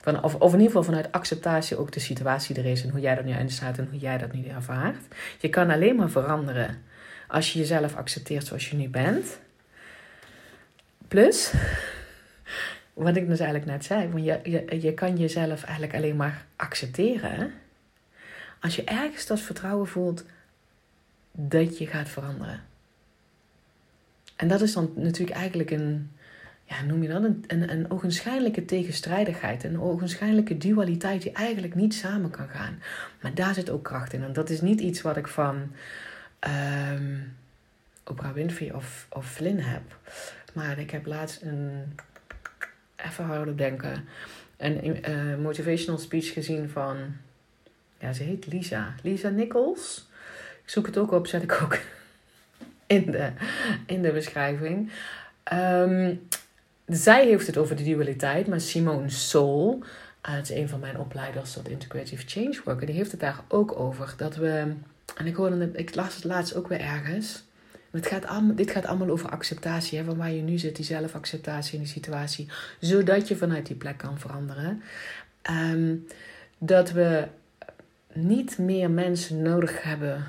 Van, 0.00 0.22
of, 0.22 0.34
of 0.34 0.52
in 0.52 0.58
ieder 0.58 0.66
geval 0.66 0.82
vanuit 0.82 1.12
acceptatie 1.12 1.76
ook 1.76 1.92
de 1.92 2.00
situatie 2.00 2.56
er 2.56 2.66
is 2.66 2.82
en 2.82 2.90
hoe 2.90 3.00
jij 3.00 3.16
er 3.16 3.24
nu 3.24 3.32
in 3.32 3.50
staat 3.50 3.78
en 3.78 3.88
hoe 3.90 3.98
jij 3.98 4.18
dat 4.18 4.32
nu 4.32 4.46
ervaart. 4.46 5.04
Je 5.40 5.48
kan 5.48 5.70
alleen 5.70 5.96
maar 5.96 6.10
veranderen 6.10 6.82
als 7.28 7.52
je 7.52 7.58
jezelf 7.58 7.96
accepteert 7.96 8.46
zoals 8.46 8.70
je 8.70 8.76
nu 8.76 8.88
bent. 8.88 9.38
Plus, 11.08 11.52
wat 12.92 13.16
ik 13.16 13.28
dus 13.28 13.40
eigenlijk 13.40 13.70
net 13.70 13.84
zei, 13.84 14.08
want 14.08 14.24
je, 14.24 14.40
je, 14.42 14.80
je 14.80 14.94
kan 14.94 15.16
jezelf 15.16 15.62
eigenlijk 15.62 15.94
alleen 15.94 16.16
maar 16.16 16.44
accepteren 16.56 17.52
als 18.60 18.76
je 18.76 18.84
ergens 18.84 19.26
dat 19.26 19.40
vertrouwen 19.40 19.88
voelt 19.88 20.24
dat 21.32 21.78
je 21.78 21.86
gaat 21.86 22.08
veranderen. 22.08 22.71
En 24.36 24.48
dat 24.48 24.60
is 24.60 24.72
dan 24.72 24.92
natuurlijk 24.94 25.38
eigenlijk 25.38 25.70
een, 25.70 26.10
ja, 26.64 26.82
noem 26.82 27.02
je 27.02 27.08
dat, 27.08 27.22
een, 27.24 27.44
een, 27.46 27.70
een 27.70 27.90
ogenschijnlijke 27.90 28.64
tegenstrijdigheid. 28.64 29.64
Een 29.64 29.80
ogenschijnlijke 29.80 30.58
dualiteit 30.58 31.22
die 31.22 31.32
eigenlijk 31.32 31.74
niet 31.74 31.94
samen 31.94 32.30
kan 32.30 32.48
gaan. 32.48 32.82
Maar 33.20 33.34
daar 33.34 33.54
zit 33.54 33.70
ook 33.70 33.84
kracht 33.84 34.12
in. 34.12 34.22
En 34.22 34.32
dat 34.32 34.50
is 34.50 34.60
niet 34.60 34.80
iets 34.80 35.02
wat 35.02 35.16
ik 35.16 35.28
van 35.28 35.70
um, 36.96 37.36
Oprah 38.04 38.32
Winfrey 38.32 38.72
of, 38.72 39.06
of 39.10 39.32
Flynn 39.32 39.60
heb. 39.60 39.82
Maar 40.52 40.78
ik 40.78 40.90
heb 40.90 41.06
laatst 41.06 41.42
een, 41.42 41.94
even 42.96 43.24
hardop 43.24 43.58
denken, 43.58 44.04
een 44.56 45.10
uh, 45.10 45.36
motivational 45.36 46.00
speech 46.00 46.32
gezien 46.32 46.68
van, 46.70 46.96
ja, 47.98 48.12
ze 48.12 48.22
heet 48.22 48.46
Lisa. 48.46 48.94
Lisa 49.02 49.28
Nichols. 49.28 50.08
Ik 50.62 50.70
zoek 50.70 50.86
het 50.86 50.98
ook 50.98 51.12
op, 51.12 51.26
zet 51.26 51.42
ik 51.42 51.60
ook 51.62 51.78
in 52.92 53.10
de, 53.10 53.30
in 53.86 54.02
de 54.02 54.12
beschrijving. 54.12 54.90
Ehm, 55.42 56.14
zij 56.86 57.26
heeft 57.26 57.46
het 57.46 57.56
over 57.56 57.76
de 57.76 57.84
dualiteit, 57.84 58.46
maar 58.46 58.60
Simone 58.60 59.10
Soul, 59.10 59.82
een 60.48 60.68
van 60.68 60.80
mijn 60.80 60.98
opleiders 60.98 61.52
tot 61.52 61.68
Integrative 61.68 62.22
Change 62.26 62.60
Worker, 62.64 62.86
die 62.86 62.94
heeft 62.94 63.10
het 63.10 63.20
daar 63.20 63.40
ook 63.48 63.78
over. 63.80 64.14
Dat 64.16 64.36
we, 64.36 64.72
en 65.16 65.26
ik 65.26 65.34
hoorde 65.34 65.70
ik 65.72 65.94
las 65.94 66.14
het 66.14 66.24
laatst 66.24 66.54
ook 66.54 66.68
weer 66.68 66.80
ergens. 66.80 67.44
Het 67.90 68.06
gaat 68.06 68.26
allemaal, 68.26 68.54
dit 68.54 68.70
gaat 68.70 68.86
allemaal 68.86 69.10
over 69.10 69.30
acceptatie, 69.30 69.98
hè, 69.98 70.04
van 70.04 70.16
waar 70.16 70.32
je 70.32 70.42
nu 70.42 70.58
zit, 70.58 70.76
die 70.76 70.84
zelfacceptatie 70.84 71.74
in 71.74 71.80
die 71.80 71.92
situatie, 71.92 72.48
zodat 72.80 73.28
je 73.28 73.36
vanuit 73.36 73.66
die 73.66 73.76
plek 73.76 73.98
kan 73.98 74.18
veranderen. 74.18 74.82
Ehm, 75.42 75.94
dat 76.58 76.90
we 76.90 77.26
niet 78.12 78.58
meer 78.58 78.90
mensen 78.90 79.42
nodig 79.42 79.82
hebben 79.82 80.24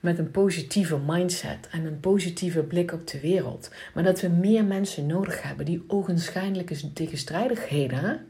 met 0.00 0.18
een 0.18 0.30
positieve 0.30 0.98
mindset 1.06 1.68
en 1.70 1.84
een 1.84 2.00
positieve 2.00 2.62
blik 2.62 2.92
op 2.92 3.06
de 3.06 3.20
wereld. 3.20 3.70
Maar 3.94 4.04
dat 4.04 4.20
we 4.20 4.28
meer 4.28 4.64
mensen 4.64 5.06
nodig 5.06 5.42
hebben 5.42 5.64
die 5.64 5.84
ogenschijnlijke 5.86 6.92
tegenstrijdigheden 6.92 8.26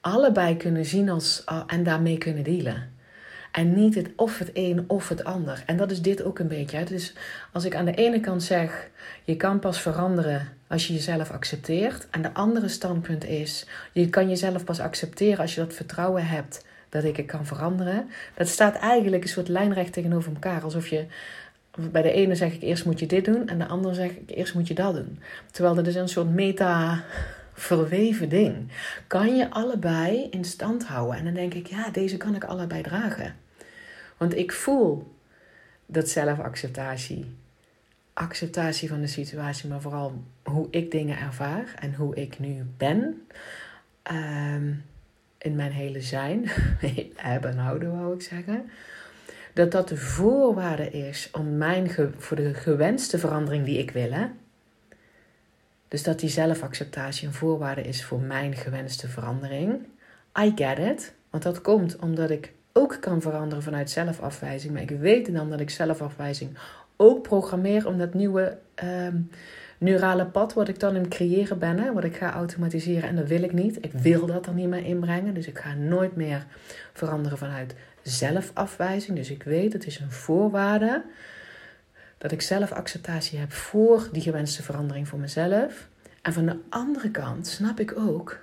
allebei 0.00 0.56
kunnen 0.56 0.84
zien 0.84 1.08
als, 1.08 1.42
ah, 1.44 1.62
en 1.66 1.82
daarmee 1.82 2.18
kunnen 2.18 2.44
dealen. 2.44 2.98
En 3.52 3.74
niet 3.74 3.94
het 3.94 4.10
of 4.16 4.38
het 4.38 4.50
een 4.52 4.84
of 4.86 5.08
het 5.08 5.24
ander. 5.24 5.62
En 5.66 5.76
dat 5.76 5.90
is 5.90 6.02
dit 6.02 6.22
ook 6.22 6.38
een 6.38 6.48
beetje. 6.48 6.84
Dus 6.84 7.14
als 7.52 7.64
ik 7.64 7.74
aan 7.74 7.84
de 7.84 7.94
ene 7.94 8.20
kant 8.20 8.42
zeg, 8.42 8.88
je 9.24 9.36
kan 9.36 9.58
pas 9.58 9.80
veranderen 9.80 10.48
als 10.66 10.86
je 10.86 10.92
jezelf 10.92 11.30
accepteert. 11.30 12.08
En 12.10 12.22
de 12.22 12.34
andere 12.34 12.68
standpunt 12.68 13.24
is, 13.24 13.66
je 13.92 14.08
kan 14.08 14.28
jezelf 14.28 14.64
pas 14.64 14.80
accepteren 14.80 15.38
als 15.38 15.54
je 15.54 15.60
dat 15.60 15.74
vertrouwen 15.74 16.26
hebt 16.26 16.64
dat 16.90 17.04
ik 17.04 17.16
het 17.16 17.26
kan 17.26 17.46
veranderen. 17.46 18.08
Dat 18.34 18.48
staat 18.48 18.74
eigenlijk 18.74 19.22
een 19.22 19.28
soort 19.28 19.48
lijnrecht 19.48 19.92
tegenover 19.92 20.32
elkaar. 20.32 20.62
Alsof 20.62 20.86
je 20.88 21.06
bij 21.90 22.02
de 22.02 22.12
ene 22.12 22.34
zeg 22.34 22.52
ik 22.52 22.62
eerst 22.62 22.84
moet 22.84 22.98
je 22.98 23.06
dit 23.06 23.24
doen 23.24 23.48
en 23.48 23.58
de 23.58 23.66
andere 23.66 23.94
zeg 23.94 24.10
ik 24.10 24.30
eerst 24.30 24.54
moet 24.54 24.68
je 24.68 24.74
dat 24.74 24.94
doen. 24.94 25.18
Terwijl 25.50 25.74
dat 25.74 25.86
is 25.86 25.94
een 25.94 26.08
soort 26.08 26.30
meta 26.30 27.04
verweven 27.54 28.28
ding. 28.28 28.72
Kan 29.06 29.36
je 29.36 29.50
allebei 29.50 30.26
in 30.30 30.44
stand 30.44 30.86
houden? 30.86 31.18
En 31.18 31.24
dan 31.24 31.34
denk 31.34 31.54
ik, 31.54 31.66
ja, 31.66 31.90
deze 31.90 32.16
kan 32.16 32.34
ik 32.34 32.44
allebei 32.44 32.82
dragen. 32.82 33.36
Want 34.16 34.36
ik 34.36 34.52
voel 34.52 35.14
dat 35.86 36.08
zelfacceptatie, 36.08 37.34
acceptatie 38.12 38.88
van 38.88 39.00
de 39.00 39.06
situatie, 39.06 39.68
maar 39.68 39.80
vooral 39.80 40.22
hoe 40.42 40.66
ik 40.70 40.90
dingen 40.90 41.18
ervaar 41.18 41.74
en 41.78 41.94
hoe 41.94 42.14
ik 42.14 42.38
nu 42.38 42.66
ben. 42.76 43.26
Ehm, 44.02 44.72
in 45.42 45.54
mijn 45.54 45.72
hele 45.72 46.00
zijn, 46.00 46.44
hebben 47.16 47.50
en 47.50 47.58
houden 47.58 47.92
wou 47.92 48.14
ik 48.14 48.22
zeggen, 48.22 48.70
dat 49.52 49.70
dat 49.72 49.88
de 49.88 49.96
voorwaarde 49.96 50.90
is 50.90 51.28
om 51.32 51.56
mijn 51.56 51.90
voor 52.16 52.36
de 52.36 52.54
gewenste 52.54 53.18
verandering 53.18 53.64
die 53.64 53.78
ik 53.78 53.90
wil. 53.90 54.12
Hè? 54.12 54.26
Dus 55.88 56.02
dat 56.02 56.20
die 56.20 56.28
zelfacceptatie 56.28 57.26
een 57.26 57.34
voorwaarde 57.34 57.82
is 57.82 58.04
voor 58.04 58.20
mijn 58.20 58.56
gewenste 58.56 59.08
verandering. 59.08 59.86
I 60.40 60.52
get 60.54 60.78
it, 60.78 61.14
want 61.30 61.42
dat 61.42 61.60
komt 61.60 61.96
omdat 61.96 62.30
ik 62.30 62.52
ook 62.72 62.96
kan 63.00 63.20
veranderen 63.20 63.62
vanuit 63.62 63.90
zelfafwijzing. 63.90 64.72
Maar 64.72 64.82
ik 64.82 64.90
weet 64.90 65.32
dan 65.32 65.50
dat 65.50 65.60
ik 65.60 65.70
zelfafwijzing 65.70 66.58
ook 66.96 67.22
programmeer 67.22 67.86
om 67.86 67.98
dat 67.98 68.14
nieuwe 68.14 68.58
ehm, 68.74 69.16
neurale 69.80 70.26
pad 70.26 70.52
wat 70.52 70.68
ik 70.68 70.80
dan 70.80 70.96
in 70.96 71.08
creëren 71.08 71.58
ben, 71.58 71.78
hè, 71.78 71.92
wat 71.92 72.04
ik 72.04 72.16
ga 72.16 72.32
automatiseren. 72.32 73.08
En 73.08 73.16
dat 73.16 73.28
wil 73.28 73.42
ik 73.42 73.52
niet. 73.52 73.84
Ik 73.84 73.92
wil 73.92 74.26
dat 74.26 74.46
er 74.46 74.54
niet 74.54 74.68
meer 74.68 74.84
inbrengen. 74.84 75.34
Dus 75.34 75.46
ik 75.46 75.58
ga 75.58 75.74
nooit 75.74 76.16
meer 76.16 76.46
veranderen 76.92 77.38
vanuit 77.38 77.74
zelfafwijzing. 78.02 79.16
Dus 79.16 79.30
ik 79.30 79.42
weet, 79.42 79.72
het 79.72 79.86
is 79.86 79.98
een 79.98 80.12
voorwaarde 80.12 81.04
dat 82.18 82.32
ik 82.32 82.42
zelfacceptatie 82.42 83.38
heb 83.38 83.52
voor 83.52 84.08
die 84.12 84.22
gewenste 84.22 84.62
verandering 84.62 85.08
voor 85.08 85.18
mezelf. 85.18 85.88
En 86.22 86.32
van 86.32 86.46
de 86.46 86.56
andere 86.68 87.10
kant 87.10 87.46
snap 87.46 87.80
ik 87.80 87.98
ook 87.98 88.38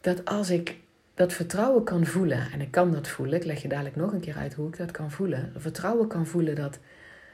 dat 0.00 0.24
als 0.24 0.50
ik 0.50 0.76
dat 1.14 1.32
vertrouwen 1.32 1.84
kan 1.84 2.06
voelen, 2.06 2.52
en 2.52 2.60
ik 2.60 2.70
kan 2.70 2.92
dat 2.92 3.08
voelen, 3.08 3.36
ik 3.38 3.44
leg 3.44 3.62
je 3.62 3.68
dadelijk 3.68 3.96
nog 3.96 4.12
een 4.12 4.20
keer 4.20 4.36
uit 4.36 4.54
hoe 4.54 4.68
ik 4.68 4.76
dat 4.76 4.90
kan 4.90 5.10
voelen, 5.10 5.52
vertrouwen 5.56 6.08
kan 6.08 6.26
voelen 6.26 6.54
dat 6.54 6.78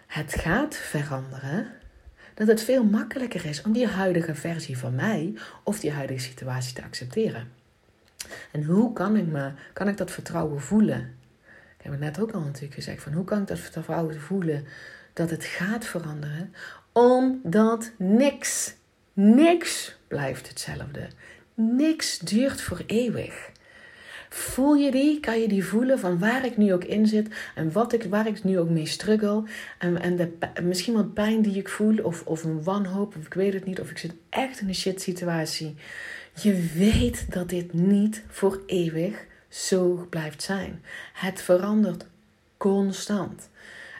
het 0.07 0.35
gaat 0.35 0.77
veranderen, 0.77 1.67
dat 2.35 2.47
het 2.47 2.63
veel 2.63 2.85
makkelijker 2.85 3.47
is 3.47 3.63
om 3.63 3.73
die 3.73 3.87
huidige 3.87 4.35
versie 4.35 4.79
van 4.79 4.95
mij 4.95 5.35
of 5.65 5.81
die 5.81 5.93
huidige 5.93 6.21
situatie 6.21 6.75
te 6.75 6.83
accepteren. 6.83 7.49
En 8.51 8.65
hoe 8.65 8.93
kan 8.93 9.17
ik, 9.17 9.27
me, 9.27 9.53
kan 9.73 9.89
ik 9.89 9.97
dat 9.97 10.11
vertrouwen 10.11 10.61
voelen? 10.61 11.17
Ik 11.79 11.89
heb 11.89 11.93
het 11.93 12.01
net 12.01 12.21
ook 12.21 12.31
al 12.33 12.41
natuurlijk 12.41 12.75
gezegd, 12.75 13.03
van 13.03 13.13
hoe 13.13 13.25
kan 13.25 13.41
ik 13.41 13.47
dat 13.47 13.59
vertrouwen 13.59 14.21
voelen 14.21 14.65
dat 15.13 15.31
het 15.31 15.45
gaat 15.45 15.85
veranderen? 15.85 16.55
Omdat 16.93 17.91
niks, 17.99 18.75
niks 19.13 19.97
blijft 20.09 20.49
hetzelfde. 20.49 21.09
Niks 21.55 22.19
duurt 22.19 22.61
voor 22.61 22.83
eeuwig. 22.87 23.51
Voel 24.35 24.75
je 24.75 24.91
die? 24.91 25.21
Kan 25.21 25.41
je 25.41 25.49
die 25.49 25.65
voelen 25.65 25.99
van 25.99 26.19
waar 26.19 26.45
ik 26.45 26.57
nu 26.57 26.73
ook 26.73 26.85
in 26.85 27.07
zit 27.07 27.29
en 27.55 27.73
wat 27.73 27.93
ik, 27.93 28.05
waar 28.05 28.27
ik 28.27 28.45
nu 28.45 28.59
ook 28.59 28.69
mee 28.69 28.87
struggle? 28.87 29.43
En, 29.79 30.01
en 30.01 30.17
de, 30.17 30.33
misschien 30.63 30.95
wat 30.95 31.15
pijn 31.15 31.43
die 31.43 31.57
ik 31.57 31.69
voel, 31.69 31.99
of, 32.03 32.23
of 32.27 32.45
een 32.45 32.63
wanhoop, 32.63 33.17
of 33.17 33.27
ik 33.27 33.35
weet 33.35 33.53
het 33.53 33.65
niet, 33.65 33.81
of 33.81 33.91
ik 33.91 33.99
zit 33.99 34.15
echt 34.29 34.61
in 34.61 34.69
een 34.69 34.75
shit 34.75 35.03
situatie. 35.03 35.75
Je 36.41 36.71
weet 36.75 37.33
dat 37.33 37.49
dit 37.49 37.73
niet 37.73 38.25
voor 38.29 38.63
eeuwig 38.67 39.27
zo 39.49 40.07
blijft 40.11 40.43
zijn. 40.43 40.83
Het 41.13 41.43
verandert 41.43 42.07
constant. 42.57 43.49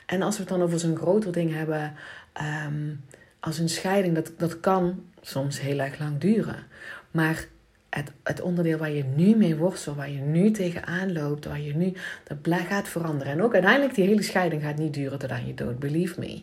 En 0.05 0.21
als 0.21 0.35
we 0.35 0.41
het 0.41 0.51
dan 0.51 0.61
over 0.61 0.79
zo'n 0.79 0.97
groter 0.97 1.31
ding 1.31 1.53
hebben, 1.53 1.93
ehm, 2.33 2.93
als 3.39 3.59
een 3.59 3.69
scheiding, 3.69 4.15
dat, 4.15 4.31
dat 4.37 4.59
kan 4.59 5.03
soms 5.21 5.61
heel 5.61 5.79
erg 5.79 5.99
lang 5.99 6.17
duren. 6.17 6.63
Maar 7.11 7.47
het, 7.93 8.11
het 8.23 8.41
onderdeel 8.41 8.77
waar 8.77 8.91
je 8.91 9.03
nu 9.03 9.35
mee 9.35 9.55
worstelt, 9.55 9.95
waar 9.95 10.09
je 10.09 10.19
nu 10.19 10.51
tegenaan 10.51 11.13
loopt, 11.13 11.45
waar 11.45 11.61
je 11.61 11.75
nu, 11.75 11.93
dat 12.23 12.57
gaat 12.67 12.87
veranderen. 12.87 13.33
En 13.33 13.41
ook 13.41 13.53
uiteindelijk, 13.53 13.95
die 13.95 14.05
hele 14.05 14.21
scheiding 14.21 14.61
gaat 14.61 14.77
niet 14.77 14.93
duren 14.93 15.19
tot 15.19 15.29
aan 15.29 15.47
je 15.47 15.53
dood, 15.53 15.79
believe 15.79 16.19
me. 16.19 16.41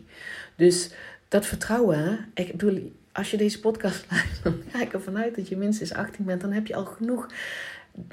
Dus 0.55 0.91
dat 1.27 1.45
vertrouwen, 1.45 2.25
ik 2.33 2.51
bedoel, 2.51 2.91
als 3.11 3.31
je 3.31 3.37
deze 3.37 3.59
podcast 3.59 4.05
luistert, 4.11 4.43
dan 4.43 4.61
ga 4.71 4.81
ik 4.81 4.93
ervan 4.93 5.17
uit 5.17 5.35
dat 5.35 5.47
je 5.47 5.57
minstens 5.57 5.93
18 5.93 6.25
bent, 6.25 6.41
dan 6.41 6.51
heb 6.51 6.67
je 6.67 6.75
al 6.75 6.85
genoeg 6.85 7.27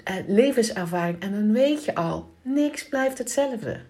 eh, 0.05 0.14
levenservaring 0.27 1.20
en 1.20 1.33
dan 1.33 1.53
weet 1.53 1.85
je 1.85 1.94
al, 1.94 2.35
niks 2.42 2.88
blijft 2.88 3.18
hetzelfde. 3.18 3.81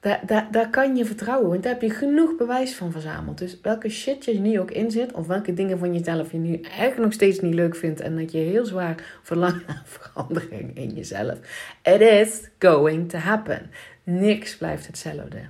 Daar, 0.00 0.20
daar, 0.26 0.48
daar 0.50 0.70
kan 0.70 0.96
je 0.96 1.04
vertrouwen, 1.04 1.48
want 1.48 1.62
daar 1.62 1.72
heb 1.72 1.82
je 1.82 1.90
genoeg 1.90 2.36
bewijs 2.36 2.74
van 2.74 2.92
verzameld. 2.92 3.38
Dus 3.38 3.60
welke 3.60 3.88
shit 3.88 4.24
je 4.24 4.38
nu 4.38 4.60
ook 4.60 4.70
in 4.70 4.90
zit, 4.90 5.12
of 5.12 5.26
welke 5.26 5.54
dingen 5.54 5.78
van 5.78 5.94
jezelf 5.94 6.32
je 6.32 6.38
nu 6.38 6.60
echt 6.60 6.98
nog 6.98 7.12
steeds 7.12 7.40
niet 7.40 7.54
leuk 7.54 7.76
vindt 7.76 8.00
en 8.00 8.16
dat 8.16 8.32
je 8.32 8.38
heel 8.38 8.64
zwaar 8.64 9.18
verlangt 9.22 9.66
naar 9.66 9.82
verandering 9.98 10.76
in 10.76 10.94
jezelf. 10.94 11.38
It 11.82 12.00
is 12.00 12.48
going 12.58 13.08
to 13.10 13.18
happen. 13.18 13.70
Niks 14.02 14.56
blijft 14.56 14.86
hetzelfde. 14.86 15.40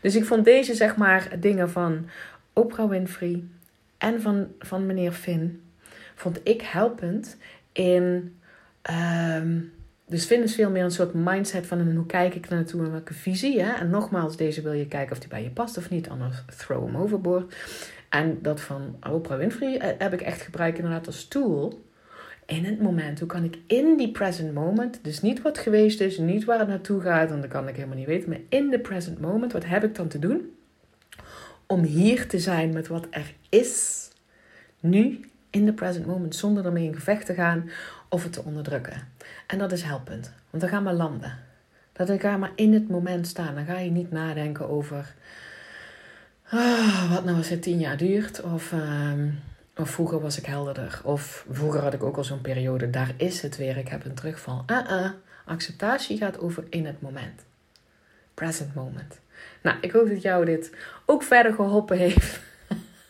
Dus 0.00 0.16
ik 0.16 0.24
vond 0.24 0.44
deze, 0.44 0.74
zeg 0.74 0.96
maar, 0.96 1.28
dingen 1.40 1.70
van 1.70 2.08
Oprah 2.52 2.88
Winfrey 2.88 3.44
en 3.98 4.20
van, 4.20 4.48
van 4.58 4.86
meneer 4.86 5.12
Finn, 5.12 5.62
vond 6.14 6.40
ik 6.42 6.62
helpend 6.62 7.36
in. 7.72 8.36
Um, 9.36 9.72
dus 10.08 10.24
Finn 10.24 10.42
is 10.42 10.54
veel 10.54 10.70
meer 10.70 10.84
een 10.84 10.90
soort 10.90 11.14
mindset 11.14 11.66
van 11.66 11.92
hoe 11.94 12.06
kijk 12.06 12.34
ik 12.34 12.48
naartoe 12.48 12.84
en 12.84 12.90
welke 12.90 13.14
visie. 13.14 13.62
Hè? 13.62 13.72
En 13.72 13.90
nogmaals, 13.90 14.36
deze 14.36 14.62
wil 14.62 14.72
je 14.72 14.86
kijken 14.86 15.12
of 15.12 15.18
die 15.18 15.28
bij 15.28 15.42
je 15.42 15.50
past 15.50 15.76
of 15.76 15.90
niet, 15.90 16.08
anders 16.08 16.42
throw 16.56 16.86
hem 16.86 16.96
overboord. 16.96 17.54
En 18.08 18.38
dat 18.42 18.60
van 18.60 18.96
Oprah 19.10 19.38
Winfrey 19.38 19.78
eh, 19.78 19.88
heb 19.98 20.12
ik 20.12 20.20
echt 20.20 20.40
gebruikt 20.40 20.78
inderdaad 20.78 21.06
als 21.06 21.28
tool 21.28 21.86
in 22.46 22.64
het 22.64 22.80
moment. 22.80 23.18
Hoe 23.18 23.28
kan 23.28 23.44
ik 23.44 23.58
in 23.66 23.96
die 23.96 24.10
present 24.10 24.54
moment, 24.54 24.98
dus 25.02 25.20
niet 25.20 25.42
wat 25.42 25.58
geweest 25.58 26.00
is, 26.00 26.18
niet 26.18 26.44
waar 26.44 26.58
het 26.58 26.68
naartoe 26.68 27.00
gaat, 27.00 27.28
want 27.28 27.42
dat 27.42 27.50
kan 27.50 27.68
ik 27.68 27.74
helemaal 27.74 27.96
niet 27.96 28.06
weten, 28.06 28.28
maar 28.28 28.40
in 28.48 28.70
de 28.70 28.80
present 28.80 29.20
moment, 29.20 29.52
wat 29.52 29.64
heb 29.64 29.84
ik 29.84 29.94
dan 29.94 30.08
te 30.08 30.18
doen? 30.18 30.56
Om 31.66 31.82
hier 31.82 32.28
te 32.28 32.38
zijn 32.38 32.72
met 32.72 32.86
wat 32.86 33.06
er 33.10 33.34
is, 33.48 34.08
nu, 34.80 35.20
in 35.50 35.64
de 35.66 35.72
present 35.72 36.06
moment, 36.06 36.34
zonder 36.34 36.64
ermee 36.64 36.84
in 36.84 36.94
gevecht 36.94 37.26
te 37.26 37.34
gaan 37.34 37.70
of 38.08 38.22
het 38.22 38.32
te 38.32 38.44
onderdrukken. 38.44 39.08
En 39.46 39.58
dat 39.58 39.72
is 39.72 39.82
helpend, 39.82 40.32
want 40.50 40.62
dan 40.62 40.72
gaan 40.72 40.84
we 40.84 40.92
landen. 40.92 41.38
Dat 41.92 42.20
ga 42.20 42.36
maar 42.36 42.52
in 42.54 42.72
het 42.72 42.88
moment 42.88 43.26
staan. 43.26 43.54
Dan 43.54 43.64
ga 43.64 43.78
je 43.78 43.90
niet 43.90 44.10
nadenken 44.10 44.68
over 44.68 45.14
ah, 46.48 47.12
wat 47.12 47.24
nou 47.24 47.36
als 47.36 47.48
het 47.48 47.62
tien 47.62 47.78
jaar 47.78 47.96
duurt. 47.96 48.42
Of, 48.42 48.72
ehm, 48.72 49.28
of 49.76 49.90
vroeger 49.90 50.20
was 50.20 50.38
ik 50.38 50.46
helderder. 50.46 51.00
Of 51.04 51.46
vroeger 51.50 51.80
had 51.80 51.94
ik 51.94 52.02
ook 52.02 52.16
al 52.16 52.24
zo'n 52.24 52.40
periode. 52.40 52.90
Daar 52.90 53.14
is 53.16 53.42
het 53.42 53.56
weer. 53.56 53.76
Ik 53.76 53.88
heb 53.88 54.04
een 54.04 54.14
terugval. 54.14 54.64
Uh 54.66 54.90
-uh. 54.90 55.10
Acceptatie 55.44 56.16
gaat 56.16 56.38
over 56.38 56.64
in 56.70 56.86
het 56.86 57.00
moment. 57.00 57.44
Present 58.34 58.74
moment. 58.74 59.20
Nou, 59.62 59.76
ik 59.80 59.90
hoop 59.90 60.08
dat 60.08 60.22
jou 60.22 60.44
dit 60.44 60.72
ook 61.06 61.22
verder 61.22 61.52
geholpen 61.52 61.98
heeft. 61.98 62.40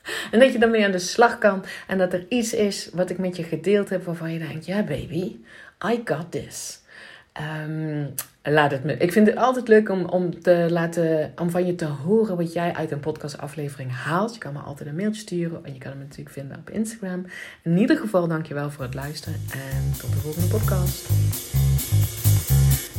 en 0.32 0.38
dat 0.38 0.52
je 0.52 0.58
daarmee 0.58 0.84
aan 0.84 0.90
de 0.90 0.98
slag 0.98 1.38
kan. 1.38 1.64
En 1.86 1.98
dat 1.98 2.12
er 2.12 2.26
iets 2.28 2.54
is 2.54 2.90
wat 2.92 3.10
ik 3.10 3.18
met 3.18 3.36
je 3.36 3.42
gedeeld 3.42 3.88
heb 3.88 4.04
waarvan 4.04 4.32
je 4.32 4.38
denkt: 4.38 4.66
ja, 4.66 4.82
baby, 4.82 5.36
I 5.84 6.00
got 6.04 6.30
this. 6.30 6.80
Ehm, 7.32 8.06
laat 8.42 8.70
het 8.70 8.84
me. 8.84 8.96
Ik 8.96 9.12
vind 9.12 9.26
het 9.26 9.36
altijd 9.36 9.68
leuk 9.68 9.88
om, 9.88 10.04
om, 10.04 10.42
te 10.42 10.66
laten, 10.70 11.32
om 11.36 11.50
van 11.50 11.66
je 11.66 11.74
te 11.74 11.84
horen 11.84 12.36
wat 12.36 12.52
jij 12.52 12.74
uit 12.74 12.90
een 12.90 13.00
podcastaflevering 13.00 13.92
haalt. 13.92 14.34
Je 14.34 14.40
kan 14.40 14.52
me 14.52 14.58
altijd 14.58 14.88
een 14.88 14.94
mailtje 14.94 15.20
sturen 15.20 15.64
en 15.64 15.72
je 15.72 15.78
kan 15.78 15.90
hem 15.90 16.00
natuurlijk 16.00 16.30
vinden 16.30 16.58
op 16.58 16.70
Instagram. 16.70 17.26
In 17.62 17.78
ieder 17.78 17.96
geval, 17.96 18.28
dankjewel 18.28 18.70
voor 18.70 18.84
het 18.84 18.94
luisteren 18.94 19.40
en 19.52 19.92
tot 20.00 20.12
de 20.12 20.18
volgende 20.18 20.48
podcast. 20.48 21.08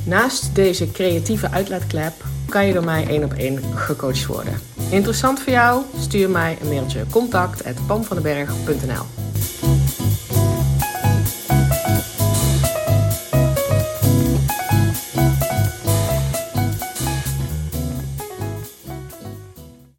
Naast 0.05 0.55
deze 0.55 0.91
creatieve 0.91 1.51
uitlaatklep 1.51 2.13
kan 2.49 2.65
je 2.65 2.73
door 2.73 2.83
mij 2.83 3.07
één 3.07 3.23
op 3.23 3.33
één 3.33 3.59
gecoacht 3.75 4.25
worden. 4.25 4.53
Interessant 4.89 5.39
voor 5.39 5.53
jou? 5.53 5.83
Stuur 5.99 6.29
mij 6.29 6.57
een 6.61 6.67
mailtje 6.67 7.05
contact@pamvandenberg.nl 7.09 9.28